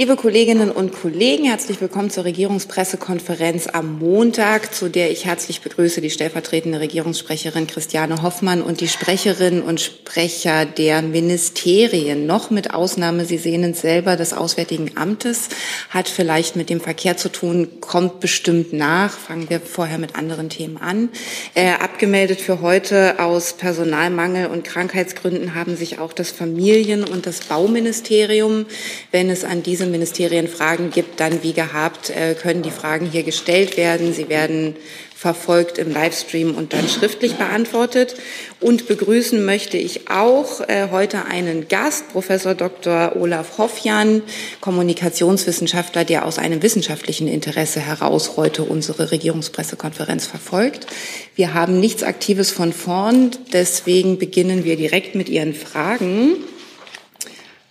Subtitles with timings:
[0.00, 6.00] Liebe Kolleginnen und Kollegen, herzlich willkommen zur Regierungspressekonferenz am Montag, zu der ich herzlich begrüße
[6.00, 12.24] die stellvertretende Regierungssprecherin Christiane Hoffmann und die Sprecherinnen und Sprecher der Ministerien.
[12.24, 15.50] Noch mit Ausnahme, Sie sehen es selber, des Auswärtigen Amtes,
[15.90, 19.10] hat vielleicht mit dem Verkehr zu tun, kommt bestimmt nach.
[19.10, 21.10] Fangen wir vorher mit anderen Themen an.
[21.54, 27.40] Äh, abgemeldet für heute aus Personalmangel und Krankheitsgründen haben sich auch das Familien- und das
[27.40, 28.64] Bauministerium.
[29.10, 33.06] Wenn es an diese diese Ministerien Fragen gibt, dann wie gehabt, äh, können die Fragen
[33.06, 34.12] hier gestellt werden.
[34.12, 34.76] Sie werden
[35.14, 38.14] verfolgt im Livestream und dann schriftlich beantwortet.
[38.60, 43.16] Und begrüßen möchte ich auch äh, heute einen Gast, Professor Dr.
[43.16, 44.22] Olaf Hoffjan,
[44.60, 50.86] Kommunikationswissenschaftler, der aus einem wissenschaftlichen Interesse heraus heute unsere Regierungspressekonferenz verfolgt.
[51.34, 56.36] Wir haben nichts Aktives von vorn, deswegen beginnen wir direkt mit Ihren Fragen.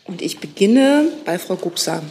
[0.09, 2.02] Und ich beginne bei Frau Gubser.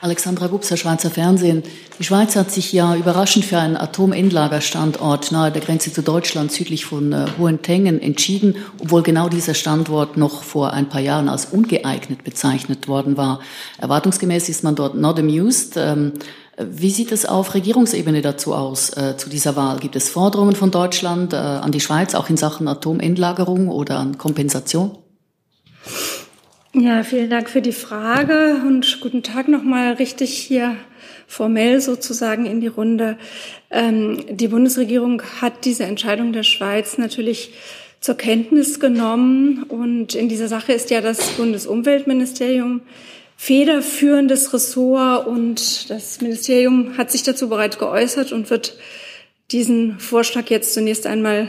[0.00, 1.64] Alexandra Gubser, Schweizer Fernsehen.
[1.98, 6.86] Die Schweiz hat sich ja überraschend für einen Atomendlagerstandort nahe der Grenze zu Deutschland südlich
[6.86, 12.24] von äh, Hohentengen entschieden, obwohl genau dieser Standort noch vor ein paar Jahren als ungeeignet
[12.24, 13.40] bezeichnet worden war.
[13.76, 15.76] Erwartungsgemäß ist man dort not amused.
[15.76, 16.14] Ähm,
[16.58, 19.78] wie sieht es auf Regierungsebene dazu aus, äh, zu dieser Wahl?
[19.78, 24.16] Gibt es Forderungen von Deutschland äh, an die Schweiz, auch in Sachen Atomendlagerung oder an
[24.16, 24.96] Kompensation?
[26.72, 30.76] Ja, vielen Dank für die Frage und guten Tag nochmal richtig hier
[31.26, 33.16] formell sozusagen in die Runde.
[33.70, 37.54] Ähm, die Bundesregierung hat diese Entscheidung der Schweiz natürlich
[38.00, 42.82] zur Kenntnis genommen und in dieser Sache ist ja das Bundesumweltministerium
[43.36, 48.78] federführendes Ressort und das Ministerium hat sich dazu bereits geäußert und wird
[49.50, 51.48] diesen Vorschlag jetzt zunächst einmal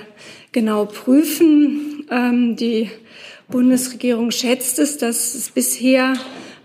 [0.51, 2.05] genau prüfen.
[2.09, 2.89] Ähm, die
[3.49, 6.15] Bundesregierung schätzt es, dass es bisher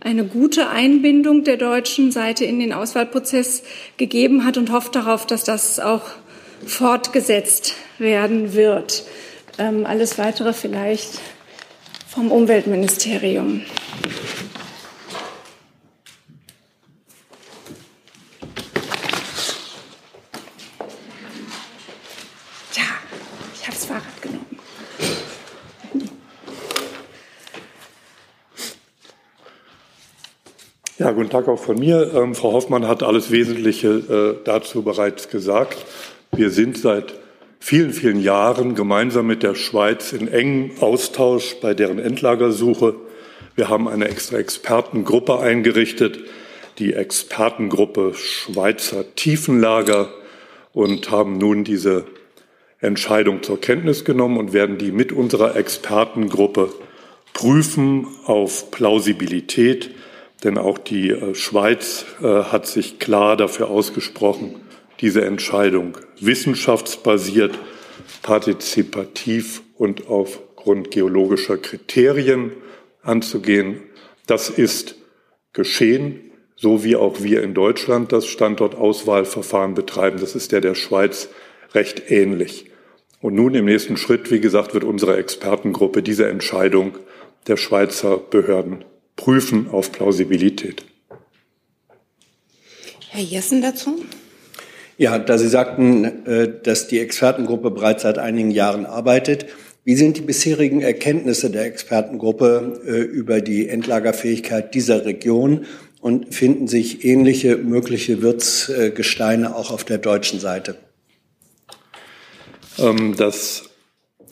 [0.01, 3.63] eine gute Einbindung der deutschen Seite in den Auswahlprozess
[3.99, 6.03] gegeben hat und hofft darauf, dass das auch
[6.67, 9.05] fortgesetzt werden wird.
[9.59, 11.21] Ähm, alles Weitere vielleicht
[12.09, 13.63] vom Umweltministerium.
[31.03, 32.13] Ja, guten Tag auch von mir.
[32.15, 35.77] Ähm, Frau Hoffmann hat alles Wesentliche äh, dazu bereits gesagt.
[36.31, 37.15] Wir sind seit
[37.59, 42.95] vielen, vielen Jahren gemeinsam mit der Schweiz in engem Austausch bei deren Endlagersuche.
[43.57, 46.21] Wir haben eine extra Expertengruppe eingerichtet,
[46.79, 50.09] die Expertengruppe Schweizer Tiefenlager
[50.73, 52.05] und haben nun diese
[52.79, 56.73] Entscheidung zur Kenntnis genommen und werden die mit unserer Expertengruppe
[57.33, 59.91] prüfen auf Plausibilität
[60.45, 64.57] denn auch die äh, Schweiz äh, hat sich klar dafür ausgesprochen,
[65.01, 67.59] diese Entscheidung wissenschaftsbasiert,
[68.23, 72.53] partizipativ und aufgrund geologischer Kriterien
[73.03, 73.81] anzugehen.
[74.27, 74.97] Das ist
[75.53, 80.19] geschehen, so wie auch wir in Deutschland das Standortauswahlverfahren betreiben.
[80.21, 81.29] Das ist der der Schweiz
[81.75, 82.71] recht ähnlich.
[83.21, 86.99] Und nun im nächsten Schritt, wie gesagt, wird unsere Expertengruppe diese Entscheidung
[87.49, 88.85] der Schweizer Behörden
[89.17, 90.85] prüfen auf Plausibilität.
[93.11, 94.05] Herr Jessen dazu?
[94.97, 99.47] Ja, da Sie sagten, äh, dass die Expertengruppe bereits seit einigen Jahren arbeitet,
[99.85, 105.67] wie sind die bisherigen Erkenntnisse der Expertengruppe äh, über die Endlagerfähigkeit dieser Region
[106.01, 110.77] und finden sich ähnliche mögliche Wirtsgesteine auch auf der deutschen Seite?
[112.79, 113.65] Ähm, das,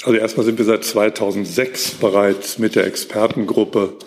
[0.04, 3.98] also erstmal sind wir seit 2006 bereits mit der Expertengruppe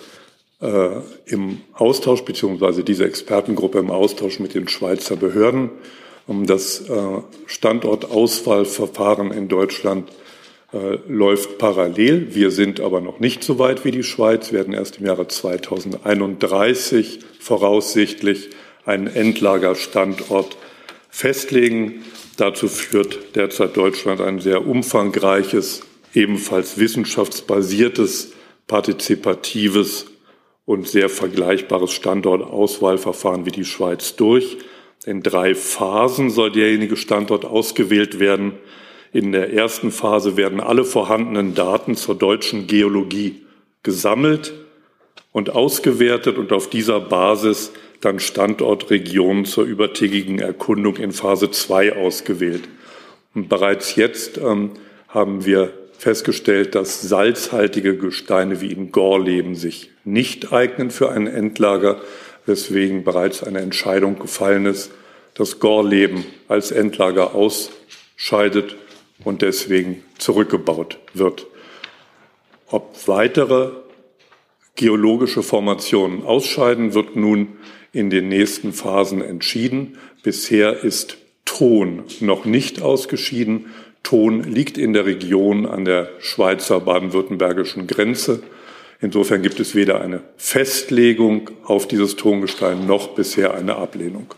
[0.63, 5.71] äh, im Austausch, beziehungsweise diese Expertengruppe im Austausch mit den Schweizer Behörden.
[6.25, 10.09] Um das äh, Standortauswahlverfahren in Deutschland
[10.71, 12.33] äh, läuft parallel.
[12.33, 17.19] Wir sind aber noch nicht so weit wie die Schweiz, werden erst im Jahre 2031
[17.39, 18.51] voraussichtlich
[18.85, 20.55] einen Endlagerstandort
[21.09, 22.05] festlegen.
[22.37, 25.81] Dazu führt derzeit Deutschland ein sehr umfangreiches,
[26.13, 28.31] ebenfalls wissenschaftsbasiertes,
[28.65, 30.05] partizipatives
[30.65, 34.57] und sehr vergleichbares Standortauswahlverfahren wie die Schweiz durch.
[35.05, 38.53] In drei Phasen soll derjenige Standort ausgewählt werden.
[39.11, 43.45] In der ersten Phase werden alle vorhandenen Daten zur deutschen Geologie
[43.83, 44.53] gesammelt
[45.33, 52.67] und ausgewertet und auf dieser Basis dann Standortregionen zur übertägigen Erkundung in Phase 2 ausgewählt.
[53.35, 54.71] Und bereits jetzt ähm,
[55.07, 62.01] haben wir festgestellt, dass salzhaltige Gesteine wie in Gorleben sich nicht eignen für ein Endlager,
[62.45, 64.91] weswegen bereits eine Entscheidung gefallen ist,
[65.33, 68.75] dass Gorleben als Endlager ausscheidet
[69.23, 71.47] und deswegen zurückgebaut wird.
[72.67, 73.71] Ob weitere
[74.75, 77.59] geologische Formationen ausscheiden, wird nun
[77.93, 79.97] in den nächsten Phasen entschieden.
[80.21, 83.67] Bisher ist Ton noch nicht ausgeschieden.
[84.03, 88.43] Ton liegt in der Region an der Schweizer baden-württembergischen Grenze.
[89.01, 94.33] Insofern gibt es weder eine Festlegung auf dieses Tongestein noch bisher eine Ablehnung.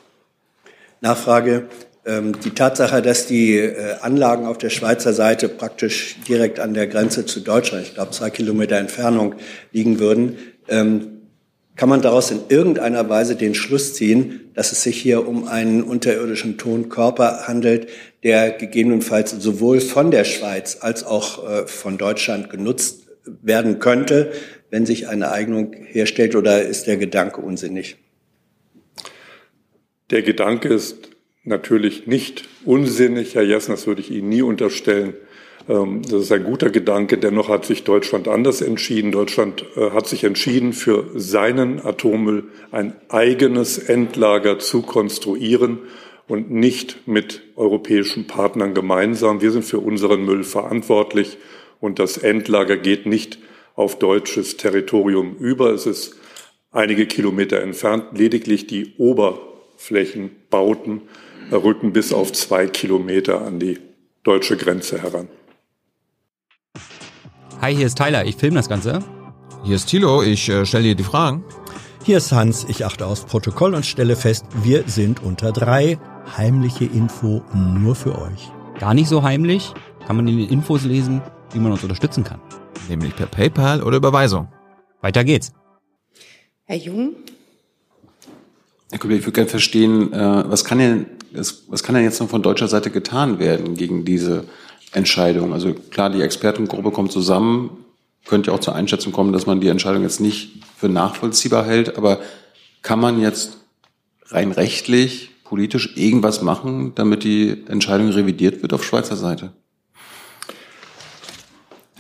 [1.02, 1.68] Nachfrage.
[2.06, 6.88] Ähm, die Tatsache, dass die äh, Anlagen auf der Schweizer Seite praktisch direkt an der
[6.88, 9.36] Grenze zu Deutschland, ich glaube zwei Kilometer Entfernung,
[9.72, 11.15] liegen würden, ähm,
[11.76, 15.84] kann man daraus in irgendeiner Weise den Schluss ziehen, dass es sich hier um einen
[15.84, 17.90] unterirdischen Tonkörper handelt,
[18.24, 23.08] der gegebenenfalls sowohl von der Schweiz als auch äh, von Deutschland genutzt
[23.42, 24.32] werden könnte,
[24.70, 27.98] wenn sich eine Eignung herstellt, oder ist der Gedanke unsinnig?
[30.12, 31.10] Der Gedanke ist
[31.44, 35.14] natürlich nicht unsinnig, Herr Jessen, das würde ich Ihnen nie unterstellen.
[35.68, 37.18] Ähm, das ist ein guter Gedanke.
[37.18, 39.12] Dennoch hat sich Deutschland anders entschieden.
[39.12, 45.80] Deutschland äh, hat sich entschieden, für seinen Atommüll ein eigenes Endlager zu konstruieren
[46.28, 49.40] und nicht mit europäischen Partnern gemeinsam.
[49.42, 51.38] Wir sind für unseren Müll verantwortlich
[51.80, 53.38] und das Endlager geht nicht
[53.76, 55.72] auf deutsches Territorium über.
[55.72, 56.16] Es ist
[56.72, 58.06] einige Kilometer entfernt.
[58.14, 61.04] Lediglich die Oberflächenbauten
[61.52, 63.78] rücken bis auf zwei Kilometer an die
[64.24, 65.30] deutsche Grenze heran.
[67.62, 69.00] Hi, hier ist Tyler, ich filme das Ganze.
[69.64, 71.44] Hier ist Thilo, ich äh, stelle dir die Fragen.
[72.04, 75.98] Hier ist Hans, ich achte aufs Protokoll und stelle fest, wir sind unter drei.
[76.38, 78.52] Heimliche Info nur für euch.
[78.80, 79.74] Gar nicht so heimlich,
[80.06, 81.22] kann man in den Infos lesen,
[81.54, 82.42] wie man uns unterstützen kann.
[82.90, 84.50] Nämlich per PayPal oder Überweisung.
[85.02, 85.54] Weiter geht's.
[86.66, 87.16] Herr Jung?
[88.92, 92.30] Herr Kubik, ich würde gerne verstehen, äh, was kann denn, was kann denn jetzt noch
[92.30, 94.44] von deutscher Seite getan werden gegen diese
[94.96, 95.54] Entscheidung.
[95.54, 97.86] Also klar, die Expertengruppe kommt zusammen,
[98.26, 102.20] könnte auch zur Einschätzung kommen, dass man die Entscheidung jetzt nicht für nachvollziehbar hält, aber
[102.82, 103.58] kann man jetzt
[104.28, 109.54] rein rechtlich, politisch irgendwas machen, damit die Entscheidung revidiert wird auf Schweizer Seite?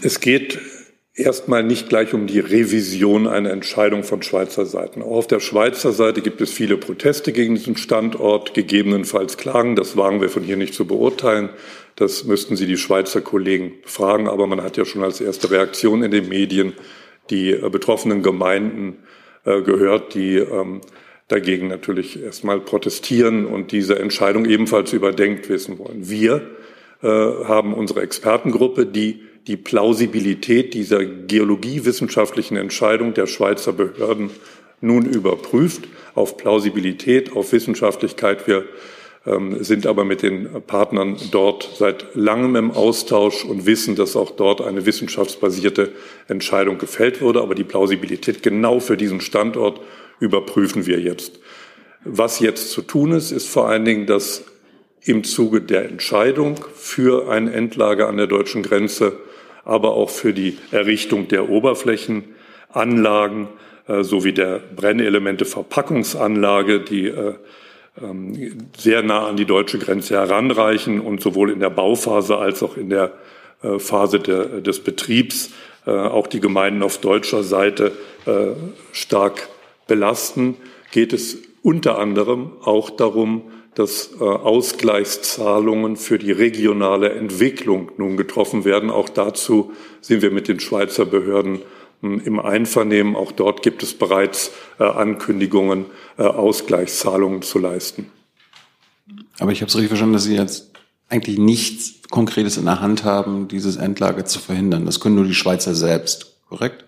[0.01, 0.59] Es geht
[1.15, 5.01] erstmal nicht gleich um die Revision einer Entscheidung von Schweizer Seiten.
[5.01, 9.75] Auch auf der Schweizer Seite gibt es viele Proteste gegen diesen Standort, gegebenenfalls Klagen.
[9.75, 11.49] Das wagen wir von hier nicht zu beurteilen.
[11.95, 14.27] Das müssten Sie die Schweizer Kollegen fragen.
[14.27, 16.73] Aber man hat ja schon als erste Reaktion in den Medien
[17.29, 18.97] die äh, betroffenen Gemeinden
[19.45, 20.81] äh, gehört, die ähm,
[21.29, 26.09] dagegen natürlich erstmal protestieren und diese Entscheidung ebenfalls überdenkt wissen wollen.
[26.09, 26.41] Wir
[27.01, 34.31] äh, haben unsere Expertengruppe, die die Plausibilität dieser geologiewissenschaftlichen Entscheidung der Schweizer Behörden
[34.81, 35.83] nun überprüft
[36.15, 38.47] auf Plausibilität, auf Wissenschaftlichkeit.
[38.47, 38.65] Wir
[39.25, 44.31] ähm, sind aber mit den Partnern dort seit langem im Austausch und wissen, dass auch
[44.31, 45.91] dort eine wissenschaftsbasierte
[46.27, 47.41] Entscheidung gefällt wurde.
[47.41, 49.79] Aber die Plausibilität genau für diesen Standort
[50.19, 51.39] überprüfen wir jetzt.
[52.03, 54.43] Was jetzt zu tun ist, ist vor allen Dingen, dass
[55.01, 59.17] im Zuge der Entscheidung für ein Endlager an der deutschen Grenze,
[59.65, 63.47] aber auch für die Errichtung der Oberflächenanlagen
[63.87, 67.33] äh, sowie der Brennelemente Verpackungsanlage, die äh,
[68.01, 72.77] ähm, sehr nah an die deutsche Grenze heranreichen und sowohl in der Bauphase als auch
[72.77, 73.13] in der
[73.63, 75.51] äh, Phase der, des Betriebs
[75.85, 77.91] äh, auch die Gemeinden auf deutscher Seite
[78.25, 78.47] äh,
[78.91, 79.49] stark
[79.87, 80.55] belasten,
[80.91, 83.43] geht es unter anderem auch darum,
[83.75, 88.89] dass Ausgleichszahlungen für die regionale Entwicklung nun getroffen werden.
[88.89, 91.59] Auch dazu sind wir mit den Schweizer Behörden
[92.01, 93.15] im Einvernehmen.
[93.15, 95.85] Auch dort gibt es bereits äh, Ankündigungen,
[96.17, 98.11] äh, Ausgleichszahlungen zu leisten.
[99.39, 100.71] Aber ich habe es richtig verstanden, dass Sie jetzt
[101.09, 104.85] eigentlich nichts Konkretes in der Hand haben, dieses Endlager zu verhindern.
[104.85, 106.85] Das können nur die Schweizer selbst, korrekt?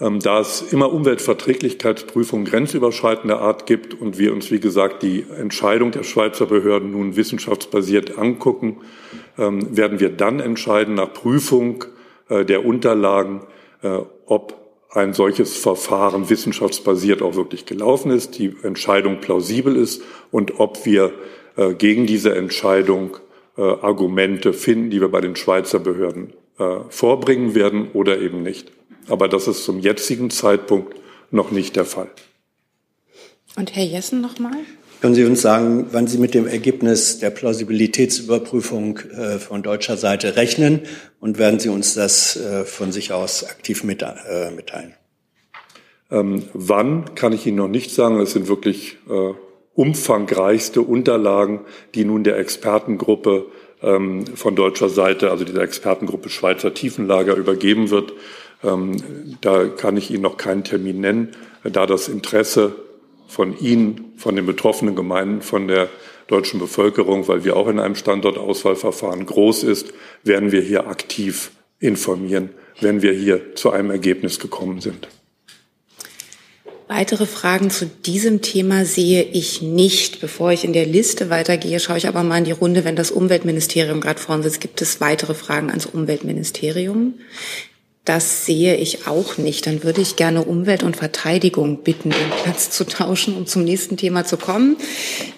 [0.00, 5.90] Ähm, da es immer Umweltverträglichkeitsprüfungen grenzüberschreitender Art gibt und wir uns, wie gesagt, die Entscheidung
[5.90, 8.78] der Schweizer Behörden nun wissenschaftsbasiert angucken,
[9.38, 11.84] ähm, werden wir dann entscheiden nach Prüfung
[12.30, 13.42] äh, der Unterlagen,
[13.82, 14.56] äh, ob
[14.90, 20.02] ein solches Verfahren wissenschaftsbasiert auch wirklich gelaufen ist, die Entscheidung plausibel ist
[20.32, 21.12] und ob wir
[21.56, 23.18] äh, gegen diese Entscheidung
[23.56, 26.32] Argumente finden, die wir bei den Schweizer Behörden
[26.88, 28.72] vorbringen werden oder eben nicht.
[29.10, 30.96] Aber das ist zum jetzigen Zeitpunkt
[31.30, 32.10] noch nicht der Fall.
[33.56, 34.56] Und Herr Jessen nochmal?
[35.00, 40.36] Können Sie uns sagen, wann Sie mit dem Ergebnis der Plausibilitätsüberprüfung äh, von deutscher Seite
[40.36, 40.82] rechnen
[41.20, 44.94] und werden Sie uns das äh, von sich aus aktiv mit, äh, mitteilen?
[46.10, 48.20] Ähm, wann kann ich Ihnen noch nicht sagen.
[48.20, 49.32] Es sind wirklich äh,
[49.74, 51.60] umfangreichste Unterlagen,
[51.94, 53.46] die nun der Expertengruppe
[53.82, 58.12] ähm, von deutscher Seite, also dieser Expertengruppe Schweizer Tiefenlager, übergeben wird.
[58.62, 61.28] Ähm, da kann ich Ihnen noch keinen Termin nennen,
[61.64, 62.76] da das Interesse
[63.28, 65.88] von Ihnen, von den betroffenen Gemeinden, von der
[66.26, 71.50] deutschen Bevölkerung, weil wir auch in einem Standortauswahlverfahren groß ist, werden wir hier aktiv
[71.80, 72.50] informieren,
[72.80, 75.08] wenn wir hier zu einem Ergebnis gekommen sind.
[76.86, 80.20] Weitere Fragen zu diesem Thema sehe ich nicht.
[80.20, 83.12] Bevor ich in der Liste weitergehe, schaue ich aber mal in die Runde, wenn das
[83.12, 84.60] Umweltministerium gerade vorne sitzt.
[84.60, 87.14] Gibt es weitere Fragen ans Umweltministerium?
[88.06, 89.66] Das sehe ich auch nicht.
[89.66, 93.98] Dann würde ich gerne Umwelt und Verteidigung bitten, den Platz zu tauschen, um zum nächsten
[93.98, 94.78] Thema zu kommen.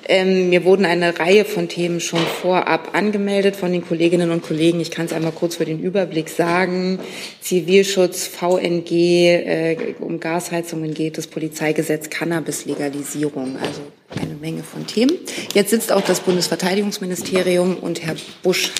[0.07, 4.79] Ähm, mir wurden eine Reihe von Themen schon vorab angemeldet von den Kolleginnen und Kollegen.
[4.79, 7.01] Ich kann es einmal kurz für den Überblick sagen.
[7.41, 13.57] Zivilschutz, VNG, äh, um Gasheizungen geht es, Polizeigesetz, Cannabis-Legalisierung.
[13.61, 13.81] Also
[14.21, 15.19] eine Menge von Themen.
[15.53, 18.15] Jetzt sitzt auch das Bundesverteidigungsministerium und Herr
[18.45, 18.71] Busch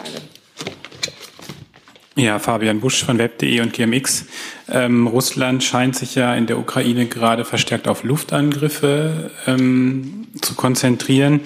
[0.00, 0.29] Frage.
[2.20, 4.26] Ja, Fabian Busch von web.de und GMX.
[4.68, 11.40] Ähm, Russland scheint sich ja in der Ukraine gerade verstärkt auf Luftangriffe ähm, zu konzentrieren.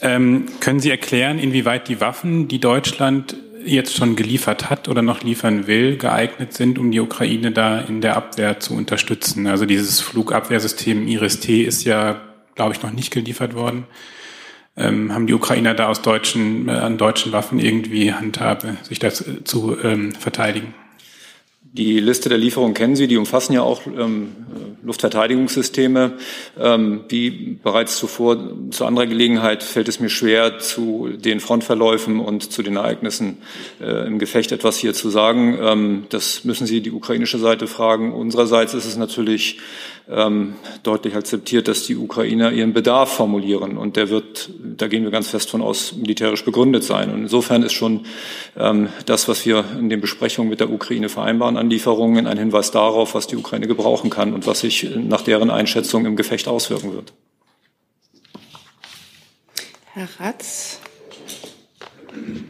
[0.00, 5.24] Ähm, können Sie erklären, inwieweit die Waffen, die Deutschland jetzt schon geliefert hat oder noch
[5.24, 9.48] liefern will, geeignet sind, um die Ukraine da in der Abwehr zu unterstützen?
[9.48, 12.20] Also dieses Flugabwehrsystem IRIS-T ist ja,
[12.54, 13.88] glaube ich, noch nicht geliefert worden
[14.76, 19.24] ähm, haben die Ukrainer da aus deutschen, äh, an deutschen Waffen irgendwie Handhabe, sich das
[19.44, 20.74] zu ähm, verteidigen?
[21.76, 24.28] Die Liste der Lieferungen kennen Sie, die umfassen ja auch ähm,
[24.84, 26.12] Luftverteidigungssysteme.
[26.56, 28.38] Ähm, wie bereits zuvor
[28.70, 33.38] zu anderer Gelegenheit fällt es mir schwer, zu den Frontverläufen und zu den Ereignissen
[33.80, 35.58] äh, im Gefecht etwas hier zu sagen.
[35.60, 38.12] Ähm, das müssen Sie die ukrainische Seite fragen.
[38.12, 39.58] Unsererseits ist es natürlich
[40.08, 43.78] ähm, deutlich akzeptiert, dass die Ukrainer ihren Bedarf formulieren.
[43.78, 47.10] Und der wird, da gehen wir ganz fest von aus, militärisch begründet sein.
[47.10, 48.04] Und insofern ist schon
[48.56, 52.70] ähm, das, was wir in den Besprechungen mit der Ukraine vereinbaren an Lieferungen, ein Hinweis
[52.70, 56.92] darauf, was die Ukraine gebrauchen kann und was sich nach deren Einschätzung im Gefecht auswirken
[56.92, 57.12] wird.
[59.94, 60.80] Herr Ratz.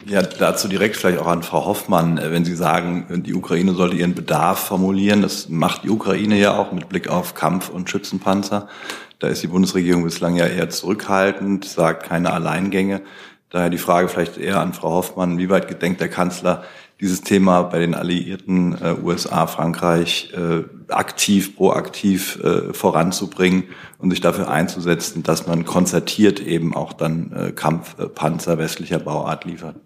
[0.07, 3.97] Ja, dazu direkt vielleicht auch an Frau Hoffmann, äh, wenn Sie sagen, die Ukraine sollte
[3.97, 5.23] ihren Bedarf formulieren.
[5.23, 8.69] Das macht die Ukraine ja auch mit Blick auf Kampf- und Schützenpanzer.
[9.19, 13.01] Da ist die Bundesregierung bislang ja eher zurückhaltend, sagt keine Alleingänge.
[13.51, 16.65] Daher die Frage vielleicht eher an Frau Hoffmann, wie weit gedenkt der Kanzler,
[17.01, 23.65] dieses Thema bei den Alliierten äh, USA, Frankreich äh, aktiv, proaktiv äh, voranzubringen
[23.99, 29.77] und sich dafür einzusetzen, dass man konzertiert eben auch dann äh, Kampfpanzer westlicher Bauart liefert.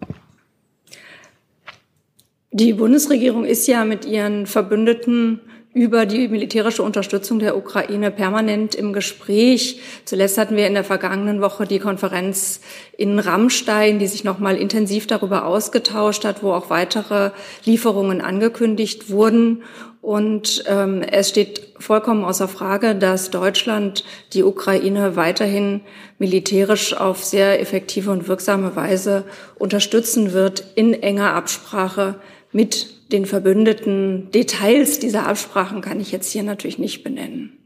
[2.51, 5.41] Die Bundesregierung ist ja mit ihren Verbündeten
[5.73, 9.79] über die militärische Unterstützung der Ukraine permanent im Gespräch.
[10.03, 12.61] Zuletzt hatten wir in der vergangenen Woche die Konferenz
[12.97, 17.29] in Rammstein, die sich noch mal intensiv darüber ausgetauscht hat, wo auch weitere
[17.65, 19.63] Lieferungen angekündigt wurden.
[20.01, 25.81] Und ähm, es steht vollkommen außer Frage, dass Deutschland die Ukraine weiterhin
[26.17, 29.23] militärisch auf sehr effektive und wirksame Weise
[29.59, 32.15] unterstützen wird, in enger Absprache
[32.51, 34.31] mit den Verbündeten.
[34.31, 37.57] Details dieser Absprachen kann ich jetzt hier natürlich nicht benennen.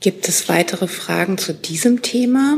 [0.00, 2.56] Gibt es weitere Fragen zu diesem Thema?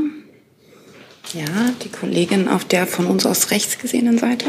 [1.33, 4.47] Ja, die Kollegin auf der von uns aus rechts gesehenen Seite.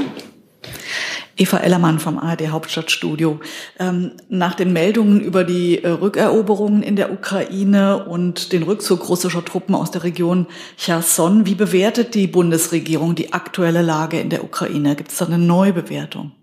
[1.37, 3.39] Eva Ellermann vom ARD Hauptstadtstudio.
[3.79, 9.43] Ähm, nach den Meldungen über die äh, Rückeroberungen in der Ukraine und den Rückzug russischer
[9.43, 14.95] Truppen aus der Region Cherson, wie bewertet die Bundesregierung die aktuelle Lage in der Ukraine?
[14.95, 16.33] Gibt es da eine Neubewertung?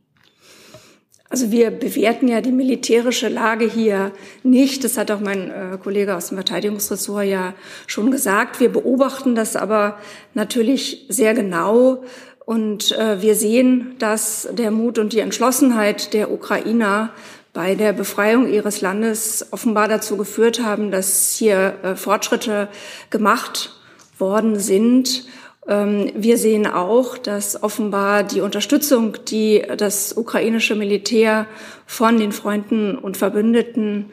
[1.31, 4.83] Also wir bewerten ja die militärische Lage hier nicht.
[4.83, 7.55] Das hat auch mein äh, Kollege aus dem Verteidigungsressort ja
[7.87, 8.61] schon gesagt.
[8.61, 9.99] Wir beobachten das aber
[10.33, 12.03] natürlich sehr genau
[12.49, 17.11] und äh, wir sehen, dass der Mut und die Entschlossenheit der Ukrainer
[17.53, 22.69] bei der Befreiung ihres Landes offenbar dazu geführt haben, dass hier äh, Fortschritte
[23.11, 23.79] gemacht
[24.17, 25.27] worden sind.
[25.67, 31.45] Ähm, wir sehen auch, dass offenbar die Unterstützung, die das ukrainische Militär
[31.85, 34.07] von den Freunden und Verbündeten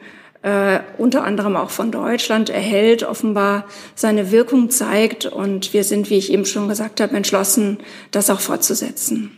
[0.46, 3.64] äh, unter anderem auch von Deutschland erhält, offenbar
[3.96, 5.26] seine Wirkung zeigt.
[5.26, 7.78] Und wir sind, wie ich eben schon gesagt habe, entschlossen,
[8.12, 9.36] das auch fortzusetzen.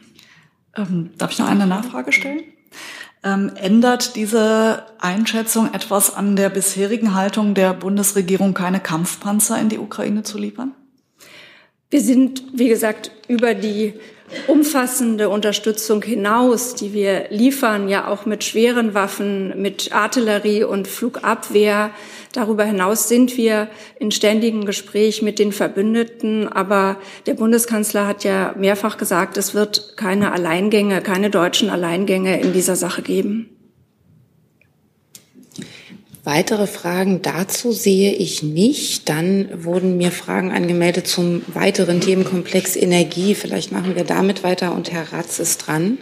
[0.77, 2.43] Ähm, darf ich noch eine Nachfrage stellen?
[3.25, 9.79] Ähm, ändert diese Einschätzung etwas an der bisherigen Haltung der Bundesregierung, keine Kampfpanzer in die
[9.79, 10.75] Ukraine zu liefern?
[11.89, 13.95] Wir sind, wie gesagt, über die
[14.47, 21.91] umfassende Unterstützung hinaus, die wir liefern, ja auch mit schweren Waffen, mit Artillerie und Flugabwehr.
[22.33, 23.69] Darüber hinaus sind wir
[23.99, 26.49] in ständigem Gespräch mit den Verbündeten.
[26.49, 32.53] Aber der Bundeskanzler hat ja mehrfach gesagt, es wird keine Alleingänge, keine deutschen Alleingänge in
[32.53, 33.58] dieser Sache geben.
[36.29, 39.09] Weitere Fragen dazu sehe ich nicht.
[39.09, 43.35] Dann wurden mir Fragen angemeldet zum weiteren Themenkomplex Energie.
[43.35, 45.97] Vielleicht machen wir damit weiter und Herr Ratz ist dran.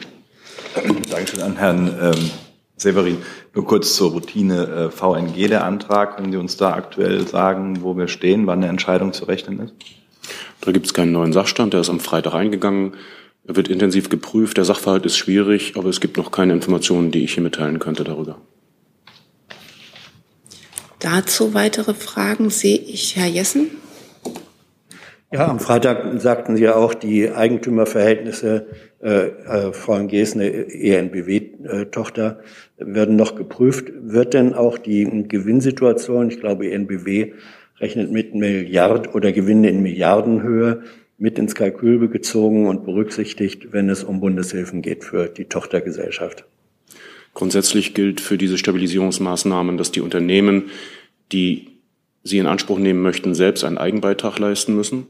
[1.10, 2.30] Dankeschön an Herrn ähm,
[2.76, 3.18] Severin.
[3.54, 6.16] Nur kurz zur Routine äh, VNG der Antrag.
[6.16, 9.74] Können Sie uns da aktuell sagen, wo wir stehen, wann eine Entscheidung zu rechnen ist?
[10.60, 11.72] Da gibt es keinen neuen Sachstand.
[11.72, 12.96] Der ist am Freitag eingegangen.
[13.46, 14.56] Er wird intensiv geprüft.
[14.56, 18.02] Der Sachverhalt ist schwierig, aber es gibt noch keine Informationen, die ich hier mitteilen könnte
[18.02, 18.40] darüber.
[21.06, 23.14] Dazu weitere Fragen sehe ich.
[23.14, 23.70] Herr Jessen?
[25.32, 28.66] Ja, am Freitag sagten Sie ja auch, die Eigentümerverhältnisse
[29.00, 32.40] äh, äh, VNG ist eine ENBW-Tochter,
[32.78, 33.92] werden noch geprüft.
[34.00, 37.34] Wird denn auch die Gewinnsituation, ich glaube, ENBW
[37.78, 40.82] rechnet mit Milliard oder Gewinne in Milliardenhöhe,
[41.18, 46.46] mit ins Kalkül gezogen und berücksichtigt, wenn es um Bundeshilfen geht für die Tochtergesellschaft?
[47.36, 50.70] Grundsätzlich gilt für diese Stabilisierungsmaßnahmen, dass die Unternehmen,
[51.32, 51.80] die
[52.22, 55.06] sie in Anspruch nehmen möchten, selbst einen Eigenbeitrag leisten müssen.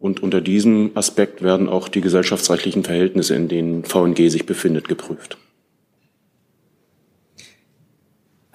[0.00, 5.38] Und unter diesem Aspekt werden auch die gesellschaftsrechtlichen Verhältnisse, in denen VNG sich befindet, geprüft.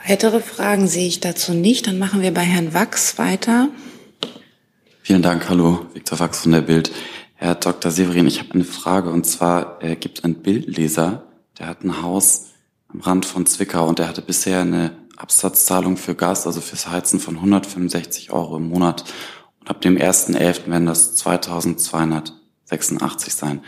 [0.05, 1.87] Weitere Fragen sehe ich dazu nicht.
[1.87, 3.69] Dann machen wir bei Herrn Wachs weiter.
[5.01, 5.49] Vielen Dank.
[5.49, 6.91] Hallo, Viktor Wachs von der Bild.
[7.35, 7.91] Herr Dr.
[7.91, 9.09] Severin, ich habe eine Frage.
[9.09, 11.23] Und zwar äh, gibt es einen Bildleser,
[11.59, 12.51] der hat ein Haus
[12.87, 14.91] am Rand von Zwickau und er hatte bisher eine
[15.23, 19.05] Absatzzahlung für Gas, also fürs Heizen von 165 Euro im Monat.
[19.61, 20.69] Und ab dem 1.11.
[20.69, 23.61] werden das 2286 sein.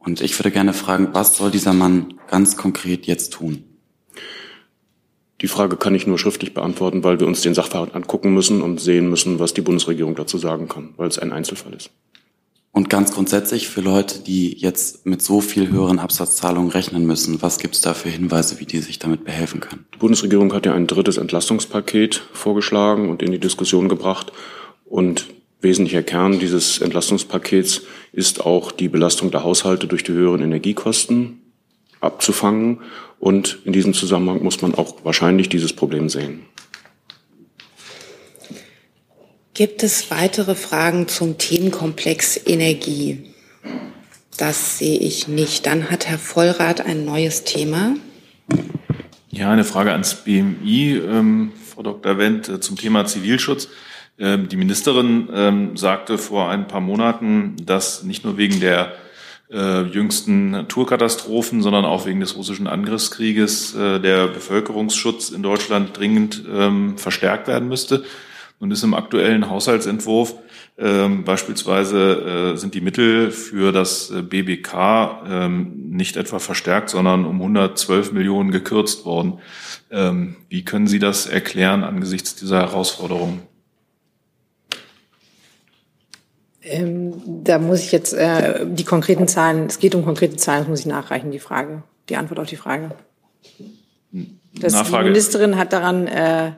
[0.00, 3.62] Und ich würde gerne fragen, was soll dieser Mann ganz konkret jetzt tun?
[5.42, 8.80] Die Frage kann ich nur schriftlich beantworten, weil wir uns den Sachverhalt angucken müssen und
[8.80, 11.90] sehen müssen, was die Bundesregierung dazu sagen kann, weil es ein Einzelfall ist.
[12.76, 17.58] Und ganz grundsätzlich für Leute, die jetzt mit so viel höheren Absatzzahlungen rechnen müssen, was
[17.58, 19.86] gibt es da für Hinweise, wie die sich damit behelfen können?
[19.94, 24.30] Die Bundesregierung hat ja ein drittes Entlastungspaket vorgeschlagen und in die Diskussion gebracht.
[24.84, 25.28] Und
[25.62, 27.80] wesentlicher Kern dieses Entlastungspakets
[28.12, 31.40] ist auch die Belastung der Haushalte durch die höheren Energiekosten
[32.02, 32.82] abzufangen.
[33.18, 36.40] Und in diesem Zusammenhang muss man auch wahrscheinlich dieses Problem sehen.
[39.56, 43.24] Gibt es weitere Fragen zum Themenkomplex Energie?
[44.36, 45.64] Das sehe ich nicht.
[45.64, 47.94] Dann hat Herr Vollrath ein neues Thema.
[49.30, 52.18] Ja, eine Frage ans BMI, ähm, Frau Dr.
[52.18, 53.68] Wendt, äh, zum Thema Zivilschutz.
[54.18, 58.92] Ähm, die Ministerin ähm, sagte vor ein paar Monaten, dass nicht nur wegen der
[59.50, 66.42] äh, jüngsten Naturkatastrophen, sondern auch wegen des russischen Angriffskrieges äh, der Bevölkerungsschutz in Deutschland dringend
[66.46, 68.04] ähm, verstärkt werden müsste.
[68.58, 70.34] Nun ist im aktuellen Haushaltsentwurf
[70.78, 77.24] ähm, beispielsweise äh, sind die Mittel für das äh, BBK ähm, nicht etwa verstärkt, sondern
[77.24, 79.38] um 112 Millionen gekürzt worden.
[79.90, 83.42] Ähm, wie können Sie das erklären angesichts dieser Herausforderungen?
[86.62, 87.14] Ähm,
[87.44, 90.80] da muss ich jetzt äh, die konkreten Zahlen, es geht um konkrete Zahlen, das muss
[90.80, 92.90] ich nachreichen, die Frage, die Antwort auf die Frage.
[94.60, 96.52] Das, Die Ministerin hat daran äh,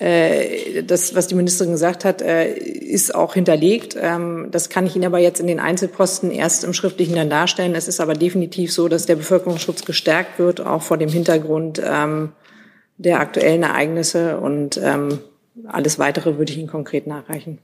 [0.00, 3.96] das, was die Ministerin gesagt hat, äh, ist auch hinterlegt.
[4.00, 7.74] Ähm, das kann ich Ihnen aber jetzt in den Einzelposten erst im Schriftlichen dann darstellen.
[7.74, 12.32] Es ist aber definitiv so, dass der Bevölkerungsschutz gestärkt wird, auch vor dem Hintergrund ähm,
[12.96, 14.38] der aktuellen Ereignisse.
[14.38, 15.18] Und ähm,
[15.66, 17.58] alles Weitere würde ich Ihnen konkret nachreichen.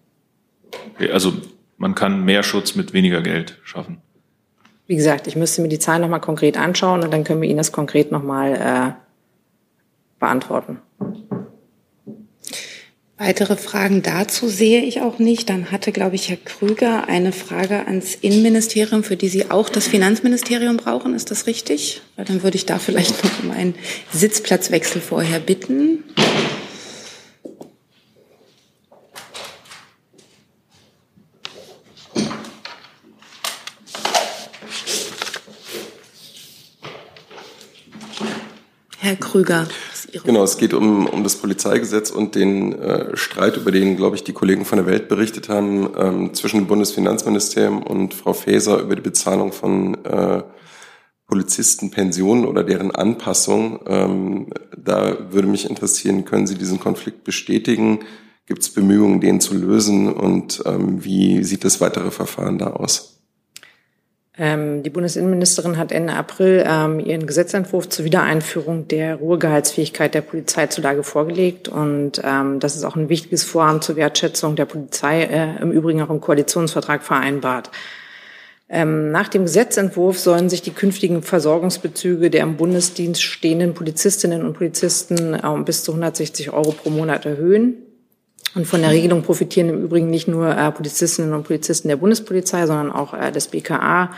[0.94, 1.32] Okay, also
[1.78, 4.02] man kann mehr Schutz mit weniger Geld schaffen.
[4.86, 7.56] Wie gesagt, ich müsste mir die Zahlen nochmal konkret anschauen und dann können wir Ihnen
[7.56, 10.82] das konkret nochmal äh, beantworten.
[13.18, 15.48] Weitere Fragen dazu sehe ich auch nicht.
[15.48, 19.88] Dann hatte, glaube ich, Herr Krüger eine Frage ans Innenministerium, für die Sie auch das
[19.88, 21.14] Finanzministerium brauchen.
[21.14, 22.02] Ist das richtig?
[22.16, 23.74] Weil dann würde ich da vielleicht noch um einen
[24.12, 26.04] Sitzplatzwechsel vorher bitten.
[38.98, 39.68] Herr Krüger.
[40.24, 44.24] Genau, es geht um, um das Polizeigesetz und den äh, Streit, über den, glaube ich,
[44.24, 48.96] die Kollegen von der Welt berichtet haben, ähm, zwischen dem Bundesfinanzministerium und Frau Faeser über
[48.96, 50.42] die Bezahlung von äh,
[51.26, 53.80] Polizistenpensionen oder deren Anpassung.
[53.86, 58.00] Ähm, da würde mich interessieren, können Sie diesen Konflikt bestätigen?
[58.46, 60.12] Gibt es Bemühungen, den zu lösen?
[60.12, 63.15] Und ähm, wie sieht das weitere Verfahren da aus?
[64.38, 71.02] Ähm, die Bundesinnenministerin hat Ende April ähm, ihren Gesetzentwurf zur Wiedereinführung der Ruhegehaltsfähigkeit der Polizeizulage
[71.02, 71.68] vorgelegt.
[71.68, 76.02] Und ähm, das ist auch ein wichtiges Vorhaben zur Wertschätzung der Polizei, äh, im Übrigen
[76.02, 77.70] auch im Koalitionsvertrag vereinbart.
[78.68, 85.34] Nach dem Gesetzentwurf sollen sich die künftigen Versorgungsbezüge der im Bundesdienst stehenden Polizistinnen und Polizisten
[85.34, 87.85] äh, bis zu 160 Euro pro Monat erhöhen.
[88.56, 92.66] Und von der Regelung profitieren im Übrigen nicht nur äh, Polizistinnen und Polizisten der Bundespolizei,
[92.66, 94.10] sondern auch äh, des BKA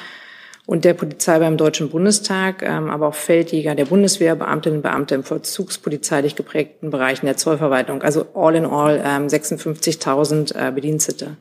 [0.64, 5.16] und der Polizei beim Deutschen Bundestag, ähm, aber auch Feldjäger der Bundeswehr, Beamtinnen und Beamte
[5.16, 8.02] im vollzugspolizeilich geprägten Bereichen der Zollverwaltung.
[8.02, 11.36] Also all in all ähm, 56.000 äh, Bedienstete.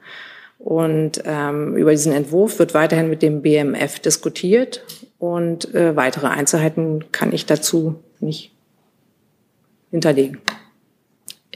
[0.57, 4.83] Und ähm, über diesen Entwurf wird weiterhin mit dem BMF diskutiert
[5.19, 8.55] und äh, weitere Einzelheiten kann ich dazu nicht
[9.91, 10.39] hinterlegen.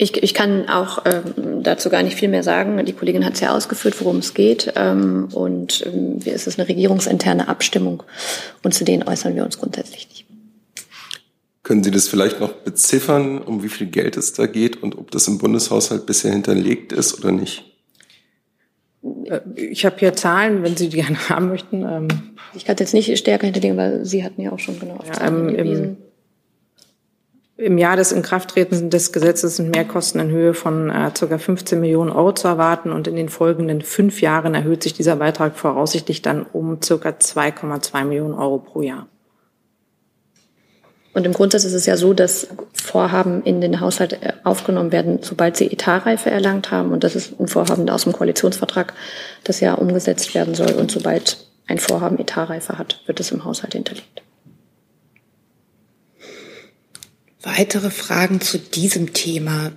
[0.01, 2.83] Ich, ich kann auch ähm, dazu gar nicht viel mehr sagen.
[2.87, 4.73] Die Kollegin hat es ja ausgeführt, worum es geht.
[4.75, 8.01] Ähm, und ähm, es ist eine regierungsinterne Abstimmung.
[8.63, 10.25] Und zu denen äußern wir uns grundsätzlich nicht.
[11.61, 15.11] Können Sie das vielleicht noch beziffern, um wie viel Geld es da geht und ob
[15.11, 17.63] das im Bundeshaushalt bisher hinterlegt ist oder nicht?
[19.25, 21.83] Äh, ich habe hier Zahlen, wenn Sie die gerne haben möchten.
[21.83, 22.07] Ähm.
[22.55, 25.05] Ich kann es jetzt nicht stärker hinterlegen, weil Sie hatten ja auch schon genau auf
[25.05, 25.97] ja, Zahlen ähm, hingewiesen.
[27.62, 31.38] Im Jahr des Inkrafttretens des Gesetzes sind Mehrkosten in Höhe von äh, ca.
[31.38, 35.56] 15 Millionen Euro zu erwarten und in den folgenden fünf Jahren erhöht sich dieser Beitrag
[35.56, 36.95] voraussichtlich dann um ca.
[36.95, 39.08] 2,2 Millionen Euro pro Jahr.
[41.13, 45.19] Und im Grundsatz ist es ja so, dass Vorhaben in den Haushalt äh, aufgenommen werden,
[45.21, 46.91] sobald sie Etatreife erlangt haben.
[46.91, 48.95] Und das ist ein Vorhaben aus dem Koalitionsvertrag,
[49.43, 50.71] das ja umgesetzt werden soll.
[50.71, 54.24] Und sobald ein Vorhaben Etatreife hat, wird es im Haushalt hinterlegt.
[57.43, 59.71] Weitere Fragen zu diesem Thema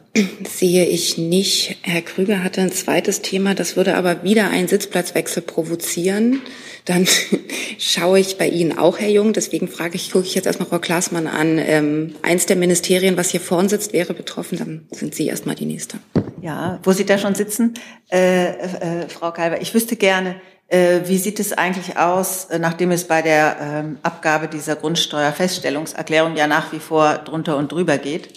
[0.47, 1.79] sehe ich nicht.
[1.81, 6.43] Herr Krüger hatte ein zweites Thema, das würde aber wieder einen Sitzplatzwechsel provozieren.
[6.85, 7.07] Dann
[7.79, 9.33] schaue ich bei Ihnen auch, Herr Jung.
[9.33, 11.59] Deswegen frage ich, gucke ich jetzt erstmal Frau Klaasmann an.
[11.59, 14.59] Ähm, eins der Ministerien, was hier vorn sitzt, wäre betroffen.
[14.59, 15.99] Dann sind Sie erstmal die Nächste.
[16.43, 17.73] Ja, wo Sie da schon sitzen,
[18.13, 20.37] äh, äh, Frau Kalber, ich wüsste gerne,
[20.71, 26.47] wie sieht es eigentlich aus, äh, nachdem es bei der ähm, Abgabe dieser Grundsteuerfeststellungserklärung ja
[26.47, 28.31] nach wie vor drunter und drüber geht?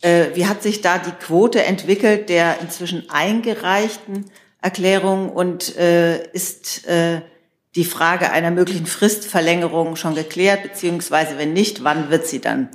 [0.00, 7.84] Äh, wie hat sich da die Quote entwickelt der inzwischen eingereichten Erklärungen und ist die
[7.84, 12.70] Frage einer möglichen Fristverlängerung schon geklärt, beziehungsweise wenn nicht, wann wird sie dann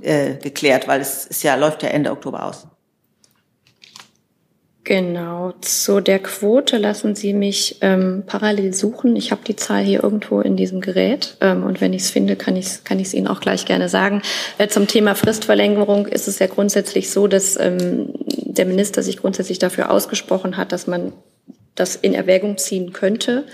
[0.00, 0.88] geklärt?
[0.88, 2.66] Weil es ist ja, läuft ja Ende Oktober aus.
[4.82, 9.14] Genau, zu der Quote lassen Sie mich ähm, parallel suchen.
[9.14, 12.34] Ich habe die Zahl hier irgendwo in diesem Gerät ähm, und wenn ich es finde,
[12.34, 14.22] kann ich es kann Ihnen auch gleich gerne sagen.
[14.56, 19.58] Äh, zum Thema Fristverlängerung ist es ja grundsätzlich so, dass ähm, der Minister sich grundsätzlich
[19.58, 21.12] dafür ausgesprochen hat, dass man
[21.74, 23.44] das in Erwägung ziehen könnte.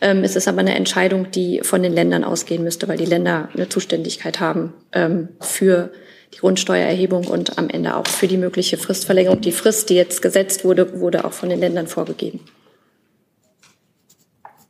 [0.00, 3.48] Ähm, es ist aber eine Entscheidung, die von den Ländern ausgehen müsste, weil die Länder
[3.52, 5.90] eine Zuständigkeit haben ähm, für
[6.34, 9.40] die Grundsteuererhebung und am Ende auch für die mögliche Fristverlängerung.
[9.40, 12.40] Die Frist, die jetzt gesetzt wurde, wurde auch von den Ländern vorgegeben.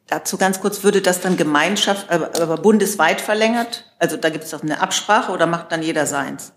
[0.07, 3.85] Dazu ganz kurz, würde das dann Gemeinschaft, aber, aber bundesweit verlängert?
[3.99, 6.53] Also da gibt es doch eine Absprache oder macht dann jeder seins?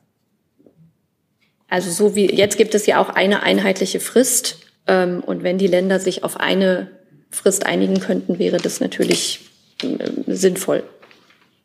[1.67, 4.57] Also so wie jetzt gibt es ja auch eine einheitliche Frist.
[4.87, 6.91] Ähm, und wenn die Länder sich auf eine
[7.29, 9.49] Frist einigen könnten, wäre das natürlich
[9.81, 10.83] äh, sinnvoll.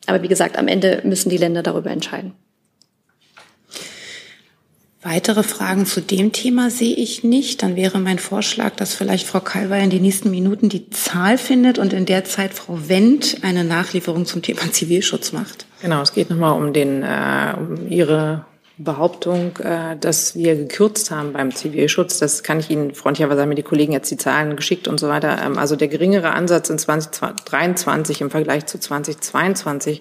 [0.07, 2.35] Aber wie gesagt, am Ende müssen die Länder darüber entscheiden.
[5.09, 7.63] Weitere Fragen zu dem Thema sehe ich nicht.
[7.63, 11.79] Dann wäre mein Vorschlag, dass vielleicht Frau Kalwer in den nächsten Minuten die Zahl findet
[11.79, 15.67] und in der Zeit Frau Wendt eine Nachlieferung zum Thema Zivilschutz macht.
[15.81, 18.47] Genau, es geht nochmal um, den, äh, um Ihre
[18.79, 22.19] Behauptung, äh, dass wir gekürzt haben beim Zivilschutz.
[22.19, 25.07] Das kann ich Ihnen freundlicherweise haben mir die Kollegen jetzt die Zahlen geschickt und so
[25.07, 25.39] weiter.
[25.41, 30.01] Ähm, also der geringere Ansatz in 2023 im Vergleich zu 2022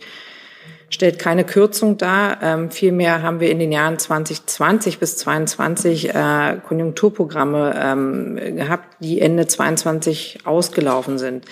[0.96, 2.40] stellt keine Kürzung dar.
[2.42, 9.22] Ähm, vielmehr haben wir in den Jahren 2020 bis 2022 äh, Konjunkturprogramme ähm, gehabt, die
[9.22, 11.46] Ende 22 ausgelaufen sind.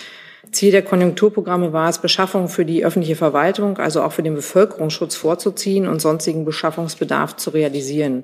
[0.52, 5.16] Ziel der Konjunkturprogramme war es, Beschaffungen für die öffentliche Verwaltung, also auch für den Bevölkerungsschutz
[5.16, 8.24] vorzuziehen und sonstigen Beschaffungsbedarf zu realisieren.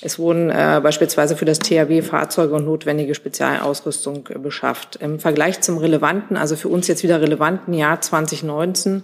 [0.00, 4.96] Es wurden äh, beispielsweise für das THW Fahrzeuge und notwendige Spezialausrüstung beschafft.
[4.96, 9.02] Im Vergleich zum relevanten, also für uns jetzt wieder relevanten Jahr 2019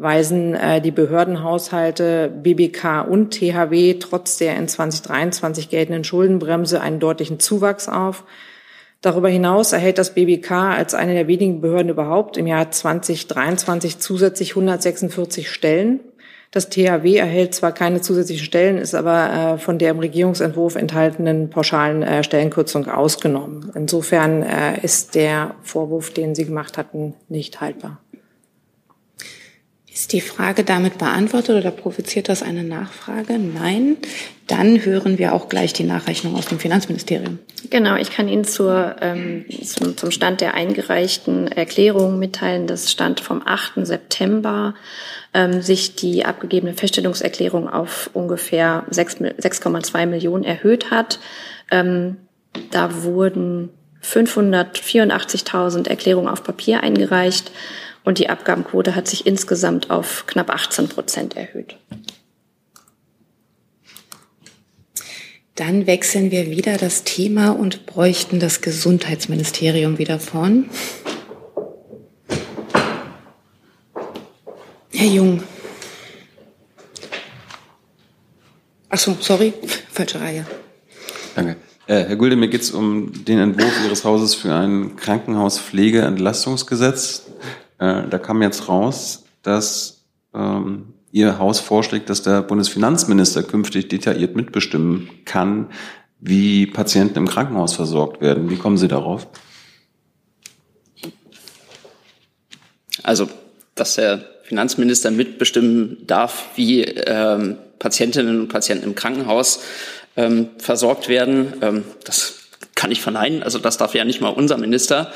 [0.00, 7.38] weisen äh, die Behördenhaushalte BBK und THW trotz der in 2023 geltenden Schuldenbremse einen deutlichen
[7.38, 8.24] Zuwachs auf.
[9.02, 14.50] Darüber hinaus erhält das BBK als eine der wenigen Behörden überhaupt im Jahr 2023 zusätzlich
[14.52, 16.00] 146 Stellen.
[16.50, 21.48] Das THW erhält zwar keine zusätzlichen Stellen, ist aber äh, von der im Regierungsentwurf enthaltenen
[21.48, 23.70] pauschalen äh, Stellenkürzung ausgenommen.
[23.74, 28.00] Insofern äh, ist der Vorwurf, den Sie gemacht hatten, nicht haltbar.
[30.00, 33.38] Ist die Frage damit beantwortet oder provoziert das eine Nachfrage?
[33.38, 33.98] Nein.
[34.46, 37.38] Dann hören wir auch gleich die Nachrechnung aus dem Finanzministerium.
[37.68, 43.20] Genau, ich kann Ihnen zur, ähm, zum, zum Stand der eingereichten Erklärung mitteilen, dass Stand
[43.20, 43.86] vom 8.
[43.86, 44.74] September
[45.34, 51.18] ähm, sich die abgegebene Feststellungserklärung auf ungefähr 6,2 Millionen erhöht hat.
[51.70, 52.16] Ähm,
[52.70, 53.68] da wurden
[54.02, 57.52] 584.000 Erklärungen auf Papier eingereicht
[58.10, 61.76] und die Abgabenquote hat sich insgesamt auf knapp 18 Prozent erhöht.
[65.54, 70.68] Dann wechseln wir wieder das Thema und bräuchten das Gesundheitsministerium wieder vorn.
[74.92, 75.44] Herr Jung.
[78.88, 79.52] Ach so, sorry,
[79.92, 80.44] falsche Reihe.
[81.36, 81.54] Danke.
[81.86, 87.26] Äh, Herr Gulde, mir geht es um den Entwurf Ihres Hauses für ein Krankenhauspflegeentlastungsgesetz.
[87.80, 94.36] Äh, da kam jetzt raus, dass ähm, Ihr Haus vorschlägt, dass der Bundesfinanzminister künftig detailliert
[94.36, 95.70] mitbestimmen kann,
[96.20, 98.48] wie Patienten im Krankenhaus versorgt werden.
[98.48, 99.26] Wie kommen Sie darauf?
[103.02, 103.28] Also,
[103.74, 109.60] dass der Finanzminister mitbestimmen darf, wie ähm, Patientinnen und Patienten im Krankenhaus
[110.16, 111.54] ähm, versorgt werden.
[111.62, 112.34] Ähm, das
[112.74, 113.42] kann ich verneinen.
[113.42, 115.12] Also das darf ja nicht mal unser Minister.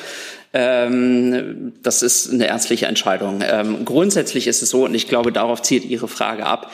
[0.56, 3.42] Ähm, das ist eine ärztliche Entscheidung.
[3.42, 6.70] Ähm, grundsätzlich ist es so, und ich glaube, darauf zielt Ihre Frage ab,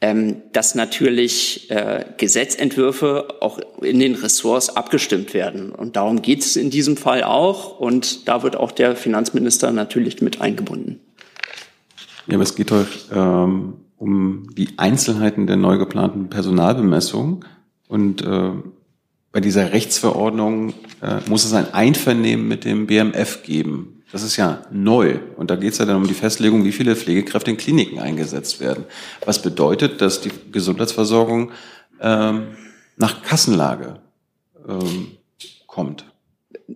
[0.00, 5.70] ähm, dass natürlich äh, Gesetzentwürfe auch in den Ressorts abgestimmt werden.
[5.70, 7.78] Und darum geht es in diesem Fall auch.
[7.78, 11.00] Und da wird auch der Finanzminister natürlich mit eingebunden.
[12.26, 17.44] Ja, aber es geht doch ähm, um die Einzelheiten der neu geplanten Personalbemessung.
[17.86, 18.52] Und äh,
[19.32, 24.02] bei dieser Rechtsverordnung äh, muss es ein Einvernehmen mit dem BMF geben.
[24.12, 25.20] Das ist ja neu.
[25.36, 28.60] Und da geht es ja dann um die Festlegung, wie viele Pflegekräfte in Kliniken eingesetzt
[28.60, 28.84] werden.
[29.24, 31.52] Was bedeutet, dass die Gesundheitsversorgung
[32.00, 32.48] ähm,
[32.96, 34.00] nach Kassenlage
[34.68, 35.12] ähm,
[35.66, 36.04] kommt.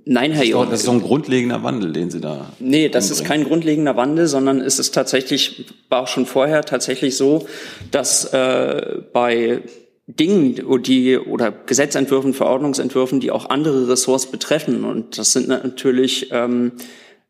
[0.05, 0.71] Nein, Herr Jung.
[0.71, 2.53] Das ist so ein grundlegender Wandel, den Sie da.
[2.59, 7.17] Nee, das ist kein grundlegender Wandel, sondern es ist tatsächlich, war auch schon vorher tatsächlich
[7.17, 7.47] so,
[7.91, 9.63] dass äh, bei
[10.07, 14.85] Dingen, die oder Gesetzentwürfen, Verordnungsentwürfen, die auch andere Ressorts betreffen.
[14.85, 16.73] Und das sind natürlich ähm,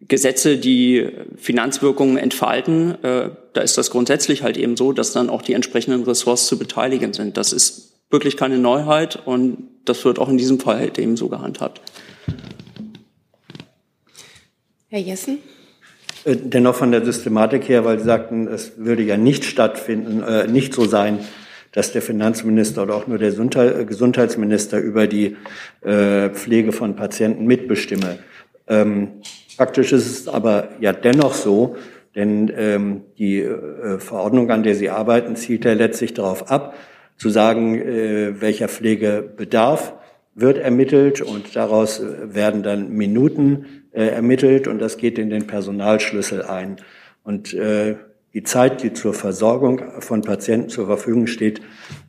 [0.01, 3.03] Gesetze, die Finanzwirkungen entfalten.
[3.03, 6.59] Äh, da ist das grundsätzlich halt eben so, dass dann auch die entsprechenden Ressorts zu
[6.59, 7.37] beteiligen sind.
[7.37, 11.29] Das ist wirklich keine Neuheit und das wird auch in diesem Fall halt eben so
[11.29, 11.81] gehandhabt.
[14.89, 15.39] Herr Jessen?
[16.25, 20.49] Äh, dennoch von der Systematik her, weil Sie sagten, es würde ja nicht stattfinden, äh,
[20.49, 21.21] nicht so sein,
[21.75, 25.37] dass der Finanzminister oder auch nur der äh, Gesundheitsminister über die
[25.83, 28.21] äh, Pflege von Patienten mitbestimme.
[28.69, 29.09] Ähm,
[29.57, 31.77] faktisch ist es aber ja dennoch so,
[32.15, 36.75] denn ähm, die äh, Verordnung, an der Sie arbeiten, zielt ja letztlich darauf ab,
[37.17, 37.81] zu sagen,
[38.41, 39.95] welcher Pflegebedarf
[40.35, 46.79] wird ermittelt und daraus werden dann Minuten ermittelt und das geht in den Personalschlüssel ein.
[47.23, 47.95] Und äh,
[48.35, 51.61] die Zeit, die zur Versorgung von Patienten zur Verfügung steht,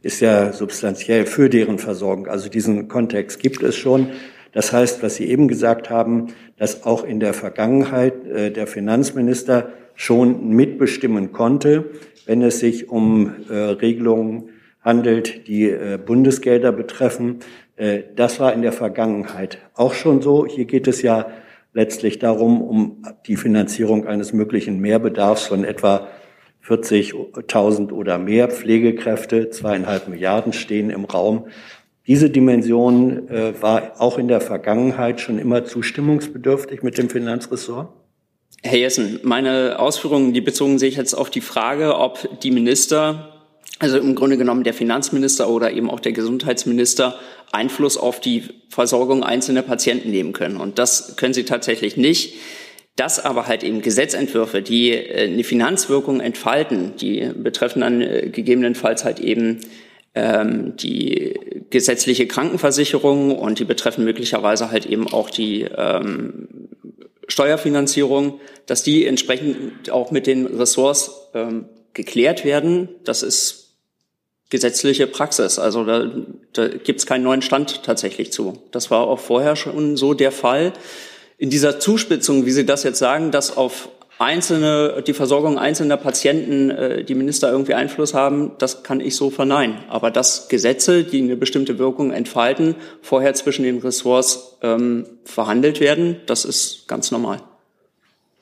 [0.01, 2.27] ist ja substanziell für deren Versorgung.
[2.27, 4.09] Also diesen Kontext gibt es schon.
[4.51, 9.69] Das heißt, was Sie eben gesagt haben, dass auch in der Vergangenheit äh, der Finanzminister
[9.93, 11.91] schon mitbestimmen konnte,
[12.25, 14.49] wenn es sich um äh, Regelungen
[14.81, 17.39] handelt, die äh, Bundesgelder betreffen.
[18.15, 20.45] Das war in der Vergangenheit auch schon so.
[20.45, 21.27] Hier geht es ja
[21.73, 26.07] letztlich darum, um die Finanzierung eines möglichen Mehrbedarfs von etwa
[26.67, 31.47] 40.000 oder mehr Pflegekräfte, zweieinhalb Milliarden stehen im Raum.
[32.07, 37.89] Diese Dimension äh, war auch in der Vergangenheit schon immer zustimmungsbedürftig mit dem Finanzressort?
[38.63, 43.31] Herr Jessen, meine Ausführungen, die bezogen sich jetzt auf die Frage, ob die Minister
[43.79, 47.19] also im Grunde genommen der Finanzminister oder eben auch der Gesundheitsminister
[47.51, 50.57] Einfluss auf die Versorgung einzelner Patienten nehmen können.
[50.57, 52.35] Und das können sie tatsächlich nicht.
[52.95, 59.03] Dass aber halt eben Gesetzentwürfe, die äh, eine Finanzwirkung entfalten, die betreffen dann äh, gegebenenfalls
[59.03, 59.59] halt eben
[60.13, 61.37] ähm, die
[61.69, 66.47] gesetzliche Krankenversicherung und die betreffen möglicherweise halt eben auch die ähm,
[67.27, 72.89] Steuerfinanzierung, dass die entsprechend auch mit den Ressorts ähm, geklärt werden.
[73.03, 73.73] Das ist
[74.49, 75.59] gesetzliche Praxis.
[75.59, 76.11] Also da,
[76.53, 78.61] da gibt es keinen neuen Stand tatsächlich zu.
[78.71, 80.73] Das war auch vorher schon so der Fall.
[81.37, 86.69] In dieser Zuspitzung, wie Sie das jetzt sagen, dass auf einzelne, die Versorgung einzelner Patienten
[86.69, 89.79] äh, die Minister irgendwie Einfluss haben, das kann ich so verneinen.
[89.89, 96.17] Aber dass Gesetze, die eine bestimmte Wirkung entfalten, vorher zwischen den Ressorts ähm, verhandelt werden,
[96.25, 97.41] das ist ganz normal.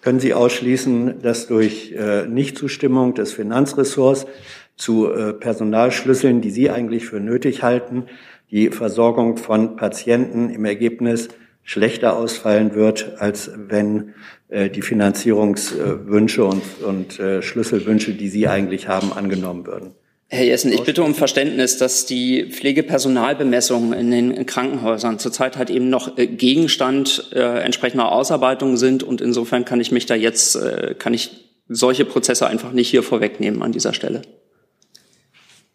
[0.01, 4.27] Können Sie ausschließen, dass durch äh, Nichtzustimmung des Finanzressorts
[4.75, 8.05] zu äh, Personalschlüsseln, die Sie eigentlich für nötig halten,
[8.51, 11.29] die Versorgung von Patienten im Ergebnis
[11.63, 14.13] schlechter ausfallen wird, als wenn
[14.49, 19.95] äh, die Finanzierungswünsche und, und äh, Schlüsselwünsche, die Sie eigentlich haben, angenommen würden.
[20.33, 25.89] Herr Jessen, ich bitte um Verständnis, dass die Pflegepersonalbemessungen in den Krankenhäusern zurzeit halt eben
[25.89, 30.95] noch äh, Gegenstand äh, entsprechender Ausarbeitungen sind und insofern kann ich mich da jetzt, äh,
[30.97, 31.29] kann ich
[31.69, 34.23] solche Prozesse einfach nicht hier vorwegnehmen an dieser Stelle.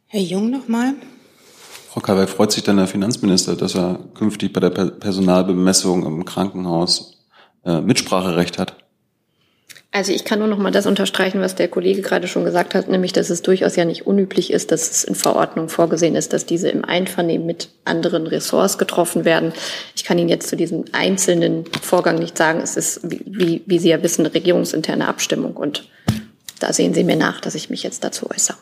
[0.07, 0.95] Herr Jung nochmal.
[1.91, 7.25] Frau Kalwey, freut sich dann der Finanzminister, dass er künftig bei der Personalbemessung im Krankenhaus
[7.65, 8.75] äh, Mitspracherecht hat?
[9.91, 12.89] Also ich kann nur noch mal das unterstreichen, was der Kollege gerade schon gesagt hat,
[12.89, 16.45] nämlich, dass es durchaus ja nicht unüblich ist, dass es in Verordnung vorgesehen ist, dass
[16.45, 19.55] diese im Einvernehmen mit anderen Ressorts getroffen werden.
[19.97, 22.61] Ich kann Ihnen jetzt zu diesem einzelnen Vorgang nicht sagen.
[22.61, 25.89] Es ist, wie, wie Sie ja wissen, regierungsinterne Abstimmung und
[26.61, 28.59] da sehen Sie mir nach, dass ich mich jetzt dazu äußere.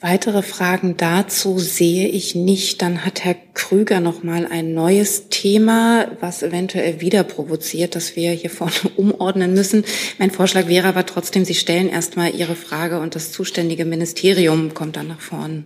[0.00, 2.82] Weitere Fragen dazu sehe ich nicht.
[2.82, 8.30] Dann hat Herr Krüger noch mal ein neues Thema, was eventuell wieder provoziert, dass wir
[8.32, 9.84] hier vorne umordnen müssen.
[10.18, 14.74] Mein Vorschlag wäre aber trotzdem, Sie stellen erst mal Ihre Frage und das zuständige Ministerium
[14.74, 15.64] kommt dann nach vorne.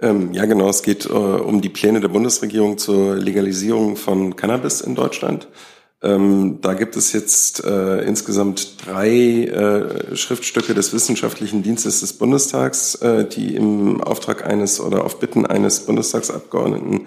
[0.00, 0.68] Ähm, ja, genau.
[0.68, 5.48] Es geht äh, um die Pläne der Bundesregierung zur Legalisierung von Cannabis in Deutschland.
[6.02, 12.94] Ähm, da gibt es jetzt äh, insgesamt drei äh, Schriftstücke des Wissenschaftlichen Dienstes des Bundestags,
[12.96, 17.06] äh, die im Auftrag eines oder auf Bitten eines Bundestagsabgeordneten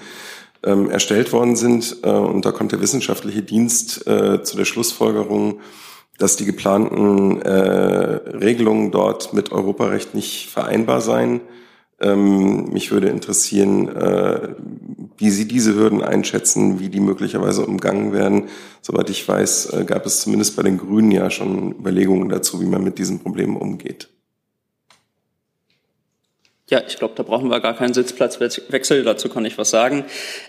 [0.63, 1.97] ähm, erstellt worden sind.
[2.03, 5.59] Äh, und da kommt der wissenschaftliche Dienst äh, zu der Schlussfolgerung,
[6.19, 11.41] dass die geplanten äh, Regelungen dort mit Europarecht nicht vereinbar seien.
[12.03, 14.55] Ähm, mich würde interessieren, äh,
[15.17, 18.49] wie Sie diese Hürden einschätzen, wie die möglicherweise umgangen werden.
[18.81, 22.65] Soweit ich weiß, äh, gab es zumindest bei den Grünen ja schon Überlegungen dazu, wie
[22.65, 24.09] man mit diesen Problemen umgeht.
[26.69, 29.03] Ja, ich glaube, da brauchen wir gar keinen Sitzplatzwechsel.
[29.03, 30.05] Dazu kann ich was sagen.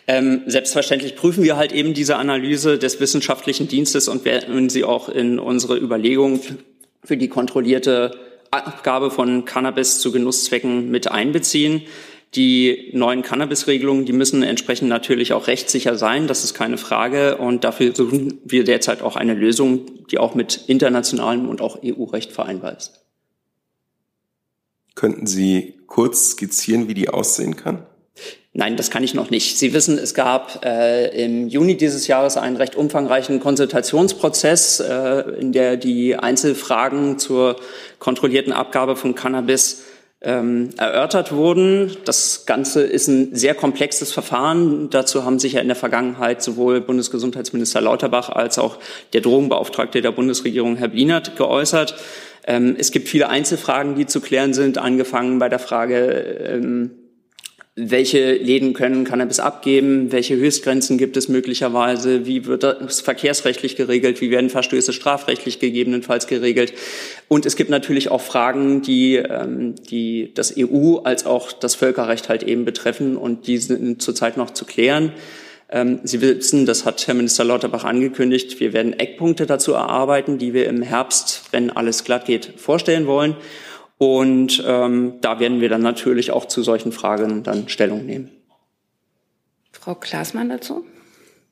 [0.06, 5.08] Ähm, selbstverständlich prüfen wir halt eben diese Analyse des wissenschaftlichen Dienstes und werden sie auch
[5.08, 6.40] in unsere Überlegungen
[7.04, 8.12] für die kontrollierte
[8.62, 11.82] Abgabe von Cannabis zu Genusszwecken mit einbeziehen.
[12.34, 17.36] Die neuen Cannabis-Regelungen, die müssen entsprechend natürlich auch rechtssicher sein, das ist keine Frage.
[17.36, 22.32] Und dafür suchen wir derzeit auch eine Lösung, die auch mit internationalem und auch EU-Recht
[22.32, 23.04] vereinbar ist.
[24.96, 27.86] Könnten Sie kurz skizzieren, wie die aussehen kann?
[28.56, 29.58] Nein, das kann ich noch nicht.
[29.58, 35.52] Sie wissen, es gab äh, im Juni dieses Jahres einen recht umfangreichen Konsultationsprozess, äh, in
[35.52, 37.56] der die Einzelfragen zur
[37.98, 39.82] kontrollierten Abgabe von Cannabis
[40.22, 41.96] ähm, erörtert wurden.
[42.04, 44.88] Das Ganze ist ein sehr komplexes Verfahren.
[44.88, 48.78] Dazu haben sich ja in der Vergangenheit sowohl Bundesgesundheitsminister Lauterbach als auch
[49.12, 51.96] der Drogenbeauftragte der Bundesregierung, Herr Blinert, geäußert.
[52.46, 56.90] Ähm, es gibt viele Einzelfragen, die zu klären sind, angefangen bei der Frage, ähm,
[57.76, 64.20] welche Läden können Cannabis abgeben, welche Höchstgrenzen gibt es möglicherweise, wie wird das verkehrsrechtlich geregelt,
[64.20, 66.72] wie werden Verstöße strafrechtlich gegebenenfalls geregelt.
[67.26, 72.28] Und es gibt natürlich auch Fragen, die, ähm, die das EU als auch das Völkerrecht
[72.28, 75.12] halt eben betreffen und die sind zurzeit noch zu klären.
[75.68, 80.54] Ähm, Sie wissen, das hat Herr Minister Lauterbach angekündigt, wir werden Eckpunkte dazu erarbeiten, die
[80.54, 83.34] wir im Herbst, wenn alles glatt geht, vorstellen wollen.
[83.98, 88.30] Und ähm, da werden wir dann natürlich auch zu solchen Fragen dann Stellung nehmen.
[89.72, 90.84] Frau Klaasmann dazu?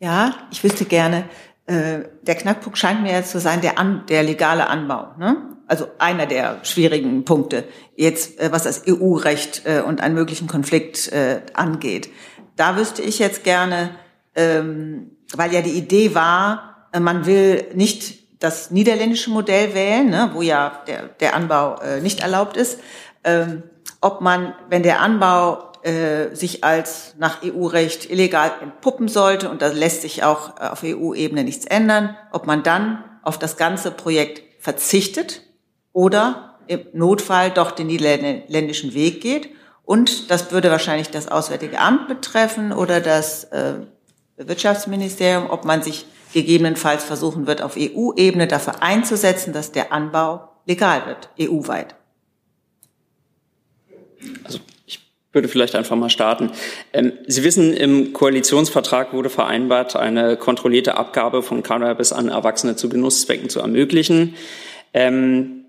[0.00, 1.24] Ja, ich wüsste gerne,
[1.66, 5.14] äh, der Knackpunkt scheint mir jetzt zu sein, der, an, der legale Anbau.
[5.18, 5.36] Ne?
[5.66, 11.12] Also einer der schwierigen Punkte, jetzt äh, was das EU-Recht äh, und einen möglichen Konflikt
[11.12, 12.08] äh, angeht.
[12.56, 13.90] Da wüsste ich jetzt gerne,
[14.34, 20.30] ähm, weil ja die Idee war, äh, man will nicht das niederländische Modell wählen, ne,
[20.34, 22.78] wo ja der, der Anbau äh, nicht erlaubt ist,
[23.24, 23.62] ähm,
[24.00, 29.68] ob man, wenn der Anbau äh, sich als nach EU-Recht illegal entpuppen sollte, und da
[29.68, 34.42] lässt sich auch äh, auf EU-Ebene nichts ändern, ob man dann auf das ganze Projekt
[34.60, 35.42] verzichtet
[35.92, 39.50] oder im Notfall doch den niederländischen Weg geht.
[39.84, 43.74] Und das würde wahrscheinlich das Auswärtige Amt betreffen oder das äh,
[44.36, 51.06] Wirtschaftsministerium, ob man sich gegebenenfalls versuchen wird, auf EU-Ebene dafür einzusetzen, dass der Anbau legal
[51.06, 51.94] wird, EU-weit.
[55.32, 56.50] würde vielleicht einfach mal starten.
[56.92, 62.88] Ähm, Sie wissen, im Koalitionsvertrag wurde vereinbart, eine kontrollierte Abgabe von Cannabis an Erwachsene zu
[62.88, 64.34] Genusszwecken zu ermöglichen.
[64.92, 65.64] Ähm,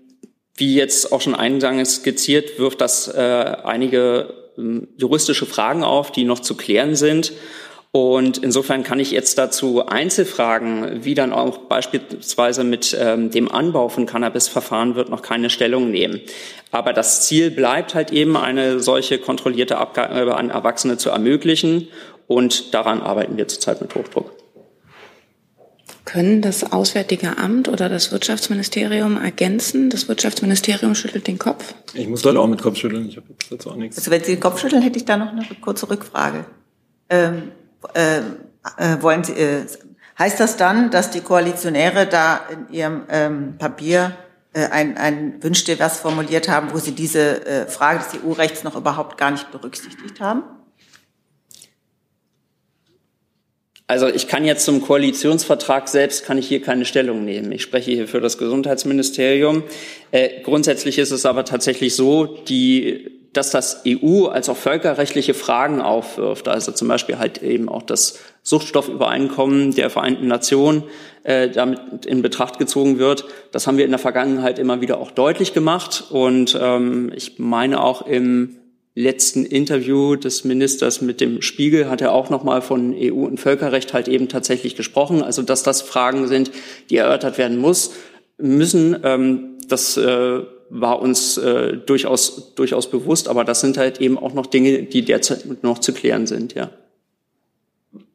[0.56, 3.20] wie jetzt auch schon eingangs skizziert, wirft das äh,
[3.64, 7.32] einige ähm, juristische Fragen auf, die noch zu klären sind.
[7.96, 13.88] Und insofern kann ich jetzt dazu Einzelfragen, wie dann auch beispielsweise mit ähm, dem Anbau
[13.88, 16.20] von Cannabis verfahren wird, noch keine Stellung nehmen.
[16.72, 21.86] Aber das Ziel bleibt halt eben, eine solche kontrollierte Abgabe an Erwachsene zu ermöglichen.
[22.26, 24.32] Und daran arbeiten wir zurzeit mit Hochdruck.
[26.04, 29.88] Können das Auswärtige Amt oder das Wirtschaftsministerium ergänzen?
[29.88, 31.74] Das Wirtschaftsministerium schüttelt den Kopf.
[31.94, 33.08] Ich muss dort auch mit Kopf schütteln.
[33.08, 33.98] Ich habe jetzt dazu auch nichts.
[33.98, 36.44] Also wenn Sie den Kopf schütteln, hätte ich da noch eine kurze Rückfrage.
[37.08, 37.52] Ähm,
[37.94, 38.18] äh,
[38.78, 39.66] äh, wollen Sie, äh,
[40.18, 44.16] heißt das dann, dass die Koalitionäre da in ihrem ähm, Papier
[44.52, 48.64] äh, ein, ein Wünsch dir was formuliert haben, wo sie diese äh, Frage des EU-Rechts
[48.64, 50.44] noch überhaupt gar nicht berücksichtigt haben?
[53.86, 57.52] Also ich kann jetzt zum Koalitionsvertrag selbst kann ich hier keine Stellung nehmen.
[57.52, 59.62] Ich spreche hier für das Gesundheitsministerium.
[60.10, 65.80] Äh, grundsätzlich ist es aber tatsächlich so, die dass das EU als auch völkerrechtliche Fragen
[65.80, 70.84] aufwirft, also zum Beispiel halt eben auch das Suchtstoffübereinkommen der Vereinten Nationen
[71.24, 73.26] äh, damit in Betracht gezogen wird.
[73.52, 77.82] Das haben wir in der Vergangenheit immer wieder auch deutlich gemacht und ähm, ich meine
[77.82, 78.56] auch im
[78.94, 83.92] letzten Interview des Ministers mit dem Spiegel hat er auch nochmal von EU und Völkerrecht
[83.92, 85.22] halt eben tatsächlich gesprochen.
[85.22, 86.52] Also dass das Fragen sind,
[86.90, 87.92] die erörtert werden muss,
[88.38, 88.96] müssen.
[89.02, 94.34] Ähm, das äh, war uns äh, durchaus, durchaus bewusst, aber das sind halt eben auch
[94.34, 96.70] noch Dinge, die derzeit noch zu klären sind, ja.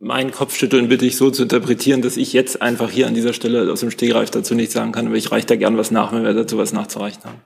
[0.02, 3.72] Mein Kopfschütteln bitte ich so zu interpretieren, dass ich jetzt einfach hier an dieser Stelle
[3.72, 6.24] aus dem Stegreif dazu nichts sagen kann, aber ich reiche da gern was nach, wenn
[6.24, 7.42] wir dazu was nachzureichen haben.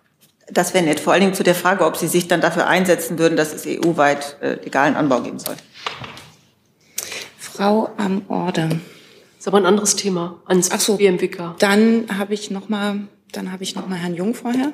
[0.47, 3.17] Das wäre nett, vor allen Dingen zu der Frage, ob Sie sich dann dafür einsetzen
[3.17, 5.55] würden, dass es EU-weit äh, legalen Anbau geben soll.
[7.37, 8.69] Frau am Orde.
[8.69, 8.79] Das
[9.39, 11.55] ist aber ein anderes Thema, ans Ach so, BMWK.
[11.59, 14.73] Dann habe ich noch mal, dann habe ich noch mal Herrn Jung vorher.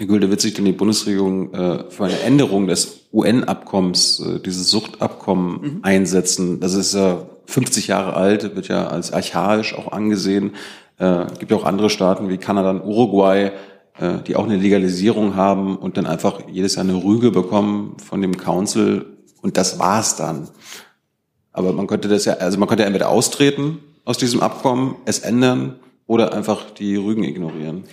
[0.00, 4.70] Herr Gülde, wird sich denn die Bundesregierung äh, für eine Änderung des UN-Abkommens, äh, dieses
[4.70, 5.78] Suchtabkommen mhm.
[5.82, 6.58] einsetzen?
[6.58, 10.52] Das ist ja äh, 50 Jahre alt, wird ja als archaisch auch angesehen.
[10.96, 13.50] Äh, gibt ja auch andere Staaten wie Kanada und Uruguay,
[13.98, 18.22] äh, die auch eine Legalisierung haben und dann einfach jedes Jahr eine Rüge bekommen von
[18.22, 19.04] dem Council
[19.42, 20.48] und das war's dann.
[21.52, 25.76] Aber man könnte das ja, also man könnte entweder austreten aus diesem Abkommen, es ändern
[26.10, 27.84] oder einfach die Rügen ignorieren.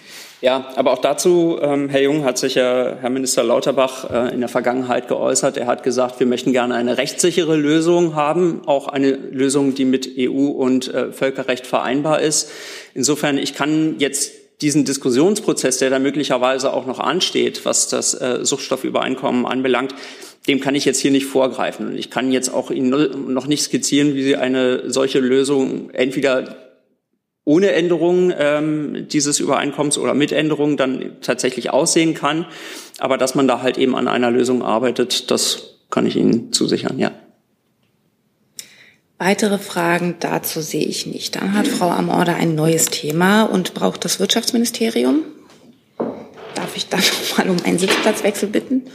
[0.41, 4.39] Ja, aber auch dazu, ähm, Herr Jung, hat sich ja Herr Minister Lauterbach äh, in
[4.39, 5.55] der Vergangenheit geäußert.
[5.55, 10.15] Er hat gesagt, wir möchten gerne eine rechtssichere Lösung haben, auch eine Lösung, die mit
[10.18, 12.49] EU und äh, Völkerrecht vereinbar ist.
[12.95, 18.39] Insofern, ich kann jetzt diesen Diskussionsprozess, der da möglicherweise auch noch ansteht, was das äh,
[18.41, 19.93] Suchtstoffübereinkommen anbelangt,
[20.47, 21.89] dem kann ich jetzt hier nicht vorgreifen.
[21.89, 26.66] Und ich kann jetzt auch Ihnen noch nicht skizzieren, wie Sie eine solche Lösung entweder
[27.48, 32.45] ohne Änderung ähm, dieses Übereinkommens oder mit Änderungen dann tatsächlich aussehen kann.
[33.00, 37.00] Aber dass man da halt eben an einer Lösung arbeitet, das kann ich Ihnen zusichern,
[37.00, 37.12] ja.
[39.18, 41.38] Weitere Fragen dazu sehe ich nicht.
[41.38, 45.22] Dann hat Frau Amorde ein neues Thema und braucht das Wirtschaftsministerium.
[46.54, 46.98] Darf ich da
[47.32, 48.88] noch mal um einen Sitzplatzwechsel bitten?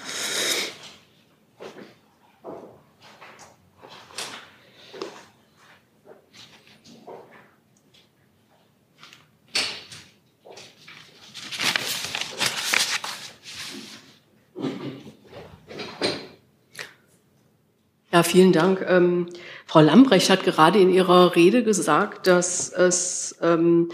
[18.12, 18.84] Ja, vielen Dank.
[18.86, 19.26] Ähm,
[19.64, 23.88] Frau Lambrecht hat gerade in ihrer Rede gesagt, dass es, ähm,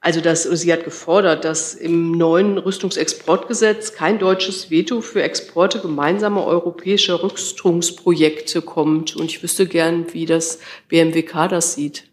[0.00, 6.44] also dass sie hat gefordert, dass im neuen Rüstungsexportgesetz kein deutsches Veto für Exporte gemeinsamer
[6.44, 9.16] europäischer Rüstungsprojekte kommt.
[9.16, 10.58] Und ich wüsste gern, wie das
[10.88, 12.04] BMWK das sieht.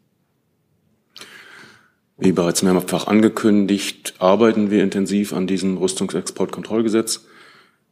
[2.17, 7.25] Wie bereits mehrfach angekündigt, arbeiten wir intensiv an diesem Rüstungsexportkontrollgesetz.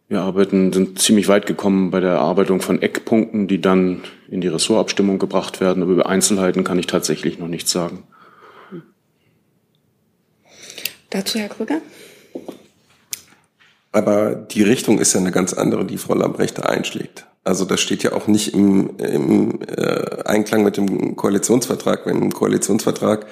[0.09, 4.47] Wir arbeiten, sind ziemlich weit gekommen bei der Erarbeitung von Eckpunkten, die dann in die
[4.47, 5.83] Ressortabstimmung gebracht werden.
[5.83, 8.03] Aber über Einzelheiten kann ich tatsächlich noch nichts sagen.
[11.09, 11.81] Dazu Herr Krüger.
[13.91, 17.25] Aber die Richtung ist ja eine ganz andere, die Frau Lambrecht einschlägt.
[17.43, 22.05] Also das steht ja auch nicht im, im äh, Einklang mit dem Koalitionsvertrag.
[22.05, 23.25] Wenn im Koalitionsvertrag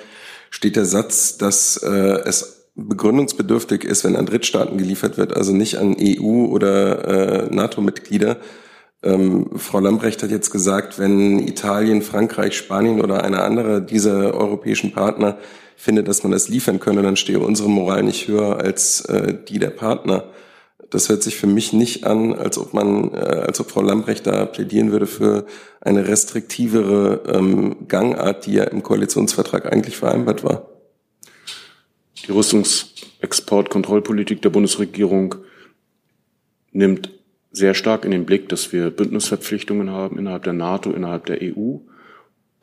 [0.50, 5.78] steht der Satz, dass äh, es begründungsbedürftig ist, wenn an Drittstaaten geliefert wird, also nicht
[5.78, 8.38] an EU- oder äh, NATO-Mitglieder.
[9.02, 14.92] Ähm, Frau Lambrecht hat jetzt gesagt, wenn Italien, Frankreich, Spanien oder einer andere dieser europäischen
[14.92, 15.38] Partner
[15.78, 19.60] findet, dass man das liefern könne, dann stehe unsere Moral nicht höher als äh, die
[19.60, 20.26] der Partner.
[20.90, 24.28] Das hört sich für mich nicht an, als ob man, äh, als ob Frau Lambrecht
[24.28, 25.46] da plädieren würde für
[25.82, 30.75] eine restriktivere ähm, Gangart, die ja im Koalitionsvertrag eigentlich vereinbart war.
[32.28, 35.36] Die Rüstungsexportkontrollpolitik der Bundesregierung
[36.72, 37.12] nimmt
[37.52, 41.80] sehr stark in den Blick, dass wir Bündnisverpflichtungen haben innerhalb der NATO, innerhalb der EU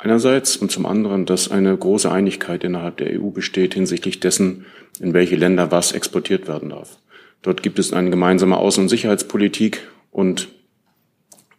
[0.02, 4.66] einerseits und zum anderen, dass eine große Einigkeit innerhalb der EU besteht hinsichtlich dessen,
[4.98, 6.98] in welche Länder was exportiert werden darf.
[7.42, 10.48] Dort gibt es eine gemeinsame Außen- und Sicherheitspolitik und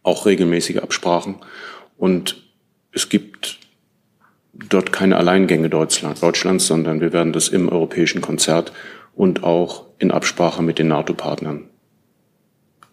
[0.02, 1.36] auch regelmäßige Absprachen.
[1.96, 2.44] Und
[2.92, 3.58] es gibt
[4.68, 8.72] dort keine Alleingänge Deutschlands, sondern wir werden das im europäischen Konzert
[9.14, 11.68] und auch in Absprache mit den NATO-Partnern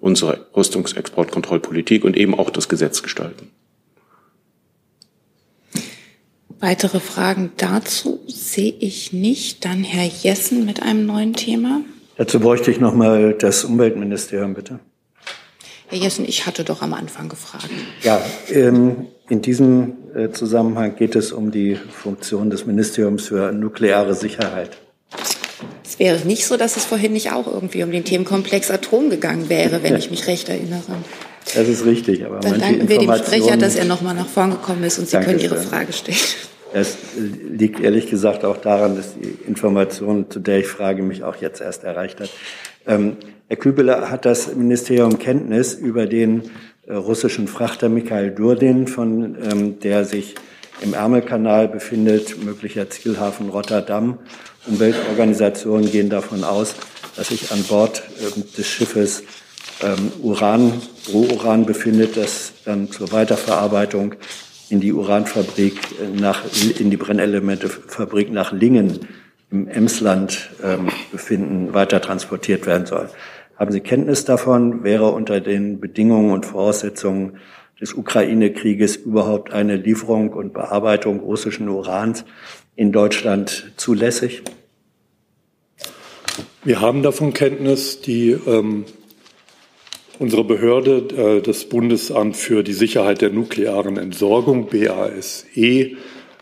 [0.01, 3.51] unsere Rüstungsexportkontrollpolitik und eben auch das Gesetz gestalten.
[6.59, 9.65] Weitere Fragen dazu sehe ich nicht.
[9.65, 11.81] Dann Herr Jessen mit einem neuen Thema.
[12.17, 14.79] Dazu bräuchte ich noch mal das Umweltministerium, bitte.
[15.87, 17.69] Herr Jessen, ich hatte doch am Anfang gefragt.
[18.03, 24.13] Ja, ähm, in diesem äh, Zusammenhang geht es um die Funktion des Ministeriums für nukleare
[24.13, 24.71] Sicherheit.
[25.85, 29.47] Es wäre nicht so, dass es vorhin nicht auch irgendwie um den Themenkomplex Atom gegangen
[29.47, 30.81] wäre, wenn ich mich recht erinnere.
[31.55, 32.25] Das ist richtig.
[32.25, 35.07] Aber Dann danken wir dem Sprecher, dass er noch mal nach vorn gekommen ist und
[35.07, 36.17] Sie können Ihre Frage stellen.
[36.73, 36.97] Es
[37.49, 41.61] liegt ehrlich gesagt auch daran, dass die Information, zu der ich frage, mich auch jetzt
[41.61, 42.29] erst erreicht hat.
[42.85, 43.15] Ähm,
[43.47, 46.43] Herr Kübele hat das Ministerium Kenntnis über den
[46.95, 50.35] russischen Frachter Mikhail Durdin, von ähm, der sich
[50.81, 54.17] im Ärmelkanal befindet, möglicher Zielhafen Rotterdam.
[54.67, 56.75] Umweltorganisationen gehen davon aus,
[57.15, 59.23] dass sich an Bord äh, des Schiffes
[59.81, 60.73] ähm, Uran,
[61.11, 64.15] Rohuran befindet, das dann zur Weiterverarbeitung
[64.69, 66.43] in die Uranfabrik äh, nach,
[66.79, 69.07] in die Brennelementefabrik nach Lingen
[69.51, 73.09] im Emsland ähm, befinden, weiter transportiert werden soll.
[73.61, 74.83] Haben Sie Kenntnis davon?
[74.83, 77.37] Wäre unter den Bedingungen und Voraussetzungen
[77.79, 82.25] des Ukraine-Krieges überhaupt eine Lieferung und Bearbeitung russischen Urans
[82.75, 84.41] in Deutschland zulässig?
[86.63, 88.01] Wir haben davon Kenntnis.
[88.01, 88.85] Die ähm,
[90.17, 95.45] Unsere Behörde, äh, das Bundesamt für die Sicherheit der nuklearen Entsorgung, BASE,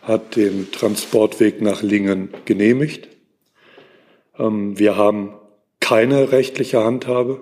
[0.04, 3.10] hat den Transportweg nach Lingen genehmigt.
[4.38, 5.34] Ähm, wir haben
[5.90, 7.42] keine rechtliche Handhabe,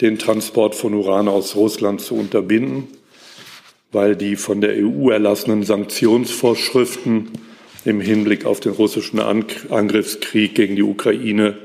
[0.00, 2.88] den Transport von Uran aus Russland zu unterbinden,
[3.92, 7.28] weil die von der EU erlassenen Sanktionsvorschriften
[7.84, 11.58] im Hinblick auf den russischen Angriffskrieg gegen die Ukraine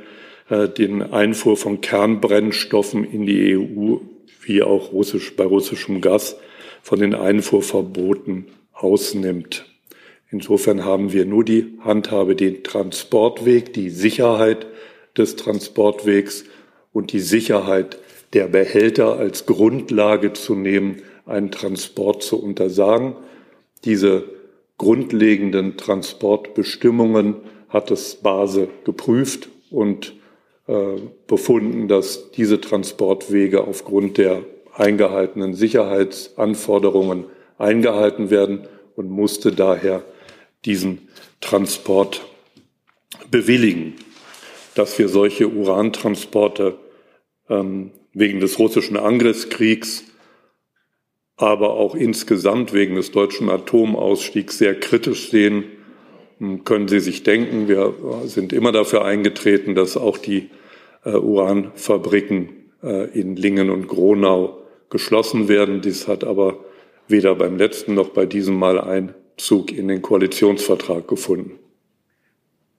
[0.49, 3.99] äh, den Einfuhr von Kernbrennstoffen in die EU
[4.41, 6.35] wie auch russisch, bei russischem Gas
[6.81, 9.63] von den Einfuhrverboten ausnimmt.
[10.29, 14.67] Insofern haben wir nur die Handhabe, den Transportweg, die Sicherheit
[15.17, 16.45] des Transportwegs
[16.91, 17.99] und die Sicherheit
[18.33, 23.15] der Behälter als Grundlage zu nehmen, einen Transport zu untersagen.
[23.85, 24.23] Diese
[24.77, 27.35] grundlegenden Transportbestimmungen
[27.69, 30.13] hat das Base geprüft und
[30.67, 30.95] äh,
[31.27, 34.43] befunden, dass diese Transportwege aufgrund der
[34.73, 37.25] eingehaltenen Sicherheitsanforderungen
[37.57, 40.03] eingehalten werden und musste daher
[40.65, 41.07] diesen
[41.41, 42.25] Transport
[43.29, 43.95] bewilligen.
[44.75, 46.77] Dass wir solche Urantransporte
[47.49, 50.05] ähm, wegen des russischen Angriffskriegs,
[51.35, 55.65] aber auch insgesamt wegen des deutschen Atomausstiegs sehr kritisch sehen,
[56.63, 57.93] können Sie sich denken, wir
[58.25, 60.49] sind immer dafür eingetreten, dass auch die
[61.05, 62.49] äh, Uranfabriken
[62.83, 64.59] äh, in Lingen und Gronau
[64.89, 65.81] geschlossen werden.
[65.81, 66.59] Dies hat aber
[67.07, 71.59] weder beim letzten noch bei diesem Mal Einzug in den Koalitionsvertrag gefunden.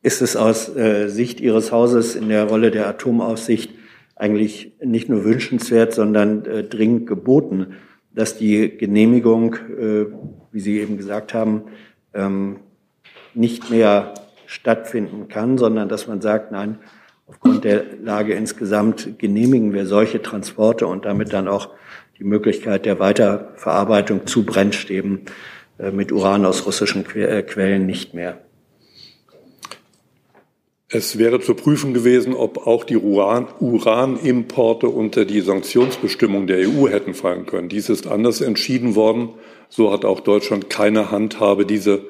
[0.04, 3.70] Ist es aus äh, Sicht Ihres Hauses in der Rolle der Atomaufsicht
[4.16, 7.76] eigentlich nicht nur wünschenswert, sondern äh, dringend geboten,
[8.14, 10.04] dass die Genehmigung, äh,
[10.52, 11.62] wie Sie eben gesagt haben,
[12.12, 12.56] ähm,
[13.32, 14.12] nicht mehr
[14.44, 16.80] stattfinden kann, sondern dass man sagt, nein,
[17.26, 21.70] aufgrund der Lage insgesamt genehmigen wir solche Transporte und damit dann auch
[22.18, 25.22] die Möglichkeit der Weiterverarbeitung zu Brennstäben
[25.78, 28.44] äh, mit Uran aus russischen äh, Quellen nicht mehr.
[30.94, 36.86] Es wäre zu prüfen gewesen, ob auch die Uran Uranimporte unter die Sanktionsbestimmung der EU
[36.86, 37.68] hätten fallen können.
[37.68, 39.30] Dies ist anders entschieden worden.
[39.68, 42.04] So hat auch Deutschland keine Handhabe, diese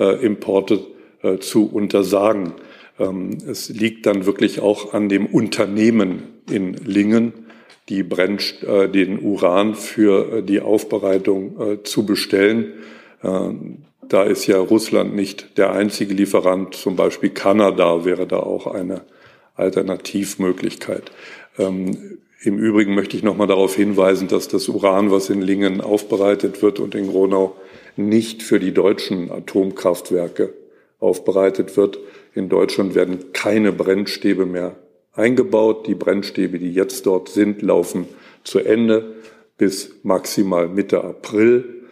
[0.00, 0.80] äh, Importe
[1.22, 2.54] äh, zu untersagen.
[2.98, 7.34] Ähm, es liegt dann wirklich auch an dem Unternehmen in Lingen,
[7.88, 12.72] die Brenn, äh, den Uran für die Aufbereitung zu bestellen.
[14.08, 16.74] Da ist ja Russland nicht der einzige Lieferant.
[16.74, 19.02] Zum Beispiel Kanada wäre da auch eine
[19.54, 21.10] Alternativmöglichkeit.
[21.58, 25.80] Ähm, Im Übrigen möchte ich noch mal darauf hinweisen, dass das Uran, was in Lingen
[25.80, 27.56] aufbereitet wird und in Gronau,
[27.96, 30.52] nicht für die deutschen Atomkraftwerke
[30.98, 31.98] aufbereitet wird.
[32.34, 34.76] In Deutschland werden keine Brennstäbe mehr
[35.12, 35.86] eingebaut.
[35.86, 38.08] Die Brennstäbe, die jetzt dort sind, laufen
[38.42, 39.14] zu Ende
[39.56, 41.83] bis maximal Mitte April.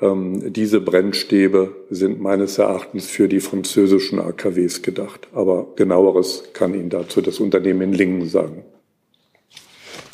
[0.00, 5.28] Ähm, diese Brennstäbe sind meines Erachtens für die französischen AKWs gedacht.
[5.32, 8.64] Aber genaueres kann Ihnen dazu das Unternehmen in Lingen sagen.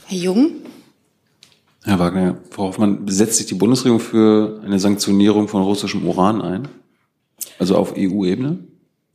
[0.06, 0.50] Herr Jung?
[1.84, 6.68] Herr Wagner, Frau Hoffmann, setzt sich die Bundesregierung für eine Sanktionierung von russischem Uran ein?
[7.58, 8.58] Also auf EU-Ebene?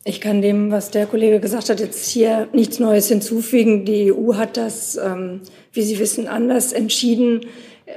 [0.05, 3.85] Ich kann dem, was der Kollege gesagt hat, jetzt hier nichts Neues hinzufügen.
[3.85, 5.41] Die EU hat das, ähm,
[5.73, 7.41] wie Sie wissen, anders entschieden.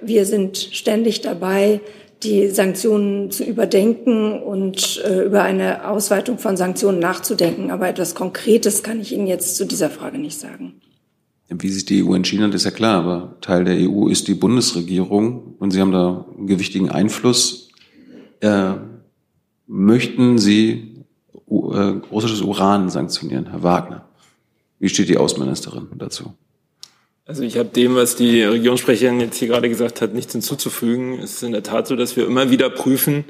[0.01, 1.81] Wir sind ständig dabei,
[2.25, 7.71] die Sanktionen zu überdenken und äh, über eine Ausweitung von Sanktionen nachzudenken.
[7.71, 10.81] Aber etwas Konkretes kann ich Ihnen jetzt zu dieser Frage nicht sagen.
[11.49, 14.35] Wie sich die EU entschieden hat, ist ja klar, aber Teil der EU ist die
[14.35, 17.71] Bundesregierung und Sie haben da einen gewichtigen Einfluss.
[18.41, 18.75] Äh,
[19.67, 21.05] möchten Sie
[21.49, 21.53] äh,
[22.11, 24.09] russisches Uran sanktionieren, Herr Wagner?
[24.79, 26.33] Wie steht die Außenministerin dazu?
[27.25, 31.21] Also ich habe dem, was die Regierungssprecherin jetzt hier gerade gesagt hat, nichts hinzuzufügen.
[31.21, 33.25] Es ist in der Tat so, dass wir immer wieder prüfen,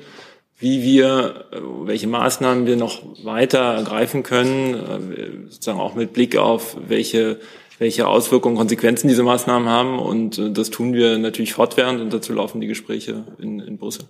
[0.58, 6.36] wie wir, äh, welche Maßnahmen wir noch weiter ergreifen können, äh, sozusagen auch mit Blick
[6.36, 7.38] auf welche,
[7.78, 9.98] welche Auswirkungen, Konsequenzen diese Maßnahmen haben.
[9.98, 14.06] Und äh, das tun wir natürlich fortwährend und dazu laufen die Gespräche in, in Brüssel.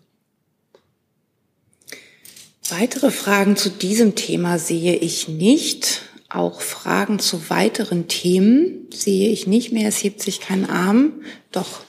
[2.70, 6.02] Weitere Fragen zu diesem Thema sehe ich nicht.
[6.32, 9.88] Auch Fragen zu weiteren Themen sehe ich nicht mehr.
[9.88, 11.12] Es hebt sich kein Arm.
[11.50, 11.80] Doch,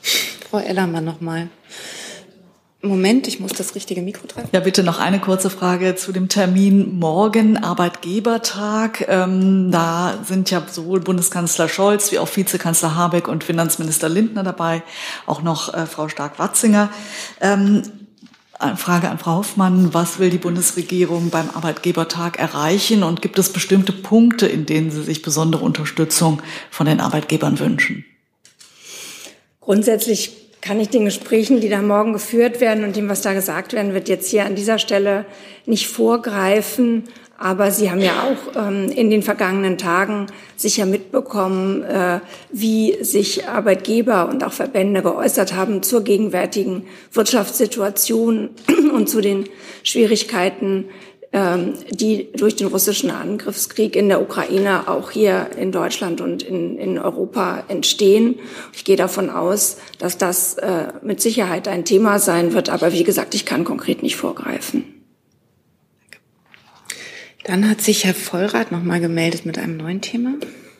[0.49, 1.49] Frau Ellermann nochmal.
[2.81, 4.49] Moment, ich muss das richtige Mikro treffen.
[4.51, 9.05] Ja, bitte noch eine kurze Frage zu dem Termin morgen, Arbeitgebertag.
[9.07, 14.83] Ähm, da sind ja sowohl Bundeskanzler Scholz wie auch Vizekanzler Habeck und Finanzminister Lindner dabei,
[15.25, 16.89] auch noch äh, Frau Stark-Watzinger.
[17.39, 17.83] Ähm,
[18.77, 19.93] Frage an Frau Hoffmann.
[19.93, 23.03] Was will die Bundesregierung beim Arbeitgebertag erreichen?
[23.03, 26.41] Und gibt es bestimmte Punkte, in denen Sie sich besondere Unterstützung
[26.71, 28.05] von den Arbeitgebern wünschen?
[29.59, 33.73] Grundsätzlich kann ich den Gesprächen, die da morgen geführt werden und dem, was da gesagt
[33.73, 35.25] werden wird, jetzt hier an dieser Stelle
[35.65, 37.03] nicht vorgreifen.
[37.37, 42.21] Aber Sie haben ja auch ähm, in den vergangenen Tagen sicher mitbekommen, äh,
[42.53, 48.51] wie sich Arbeitgeber und auch Verbände geäußert haben zur gegenwärtigen Wirtschaftssituation
[48.93, 49.49] und zu den
[49.83, 50.85] Schwierigkeiten,
[51.33, 56.99] die durch den russischen Angriffskrieg in der Ukraine auch hier in Deutschland und in, in
[56.99, 58.35] Europa entstehen.
[58.73, 62.69] Ich gehe davon aus, dass das äh, mit Sicherheit ein Thema sein wird.
[62.69, 64.83] Aber wie gesagt, ich kann konkret nicht vorgreifen.
[67.45, 70.35] Dann hat sich Herr Vollrath nochmal gemeldet mit einem neuen Thema.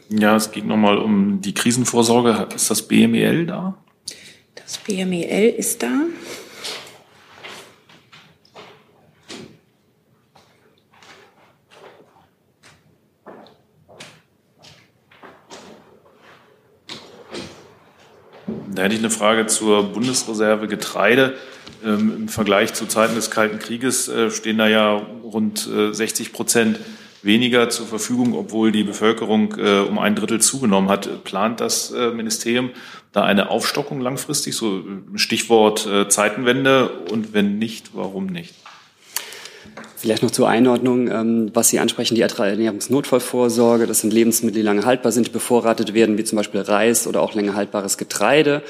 [0.10, 2.48] Ja, es geht nochmal um die Krisenvorsorge.
[2.56, 3.84] Ist das BMEL da?
[4.56, 6.02] Das BMEL ist da.
[18.76, 21.36] Da hätte ich eine Frage zur Bundesreserve Getreide.
[21.86, 26.34] Ähm, Im Vergleich zu Zeiten des Kalten Krieges äh, stehen da ja rund äh, 60
[26.34, 26.80] Prozent
[27.22, 31.24] weniger zur Verfügung, obwohl die Bevölkerung äh, um ein Drittel zugenommen hat.
[31.24, 32.72] Plant das äh, Ministerium
[33.12, 36.90] da eine Aufstockung langfristig, so äh, Stichwort äh, Zeitenwende?
[37.12, 38.56] Und wenn nicht, warum nicht?
[40.04, 44.84] Vielleicht noch zur Einordnung, ähm, was Sie ansprechen, die Ernährungsnotfallvorsorge, das sind Lebensmittel, die lange
[44.84, 48.64] haltbar sind, die bevorratet werden, wie zum Beispiel Reis oder auch länger haltbares Getreide.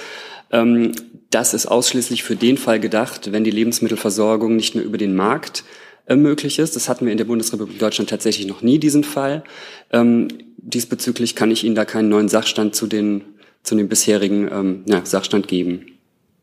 [0.51, 0.91] Ähm,
[1.31, 5.63] das ist ausschließlich für den Fall gedacht, wenn die Lebensmittelversorgung nicht mehr über den Markt
[6.05, 6.75] äh, möglich ist.
[6.75, 9.43] Das hatten wir in der Bundesrepublik Deutschland tatsächlich noch nie, diesen Fall.
[9.89, 10.27] Ähm,
[10.57, 13.23] diesbezüglich kann ich Ihnen da keinen neuen Sachstand zu, den,
[13.63, 15.97] zu dem bisherigen Sachstand geben.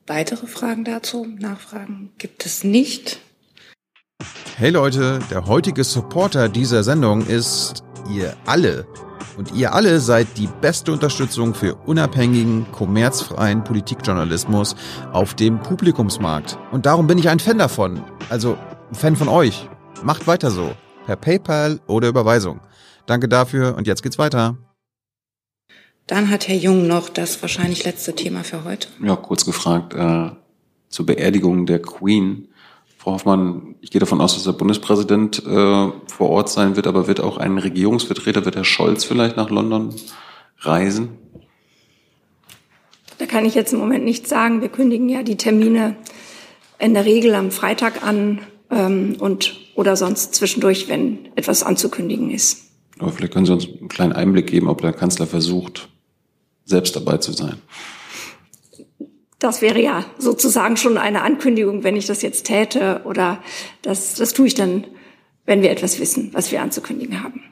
[0.08, 3.20] Weitere Fragen dazu, Nachfragen gibt es nicht.
[4.56, 8.86] Hey Leute, der heutige Supporter dieser Sendung ist ihr alle.
[9.36, 14.76] Und ihr alle seid die beste Unterstützung für unabhängigen, kommerzfreien Politikjournalismus
[15.12, 16.58] auf dem Publikumsmarkt.
[16.72, 18.02] Und darum bin ich ein Fan davon.
[18.28, 18.58] Also
[18.90, 19.68] ein Fan von euch.
[20.02, 20.72] Macht weiter so.
[21.06, 22.60] Per PayPal oder Überweisung.
[23.06, 24.58] Danke dafür und jetzt geht's weiter.
[26.06, 28.88] Dann hat Herr Jung noch das wahrscheinlich letzte Thema für heute.
[29.02, 30.32] Ja, kurz gefragt äh,
[30.90, 32.48] zur Beerdigung der Queen.
[33.00, 37.06] Frau Hoffmann, ich gehe davon aus, dass der Bundespräsident äh, vor Ort sein wird, aber
[37.06, 39.94] wird auch ein Regierungsvertreter, wird Herr Scholz vielleicht nach London
[40.58, 41.08] reisen?
[43.16, 44.60] Da kann ich jetzt im Moment nichts sagen.
[44.60, 45.96] Wir kündigen ja die Termine
[46.78, 48.40] in der Regel am Freitag an
[48.70, 52.66] ähm, und oder sonst zwischendurch, wenn etwas anzukündigen ist.
[52.98, 55.88] Aber vielleicht können Sie uns einen kleinen Einblick geben, ob der Kanzler versucht,
[56.66, 57.62] selbst dabei zu sein.
[59.40, 63.00] Das wäre ja sozusagen schon eine Ankündigung, wenn ich das jetzt täte.
[63.04, 63.42] Oder
[63.82, 64.84] das, das tue ich dann,
[65.46, 67.42] wenn wir etwas wissen, was wir anzukündigen haben.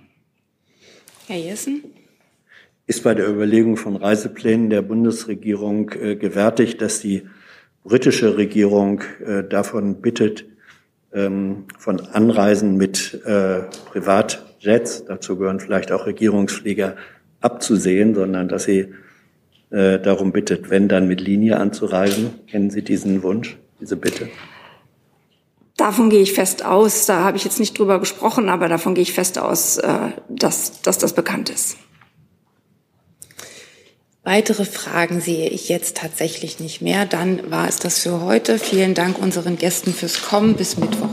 [1.27, 1.83] Herr Jessen?
[2.87, 7.27] Ist bei der Überlegung von Reiseplänen der Bundesregierung äh, gewärtigt, dass die
[7.85, 10.45] britische Regierung äh, davon bittet,
[11.13, 16.97] ähm, von Anreisen mit äh, Privatjets, dazu gehören vielleicht auch Regierungsflieger,
[17.41, 18.93] abzusehen, sondern dass sie
[19.71, 22.31] äh, darum bittet, wenn dann mit Linie anzureisen.
[22.47, 24.29] Kennen Sie diesen Wunsch, diese Bitte?
[25.77, 27.07] Davon gehe ich fest aus.
[27.07, 30.83] Da habe ich jetzt nicht drüber gesprochen, aber davon gehe ich fest aus, äh, dass,
[30.83, 31.77] dass das bekannt ist.
[34.25, 37.07] Weitere Fragen sehe ich jetzt tatsächlich nicht mehr.
[37.07, 38.59] Dann war es das für heute.
[38.59, 40.55] Vielen Dank unseren Gästen fürs Kommen.
[40.55, 41.09] Bis Mittwoch.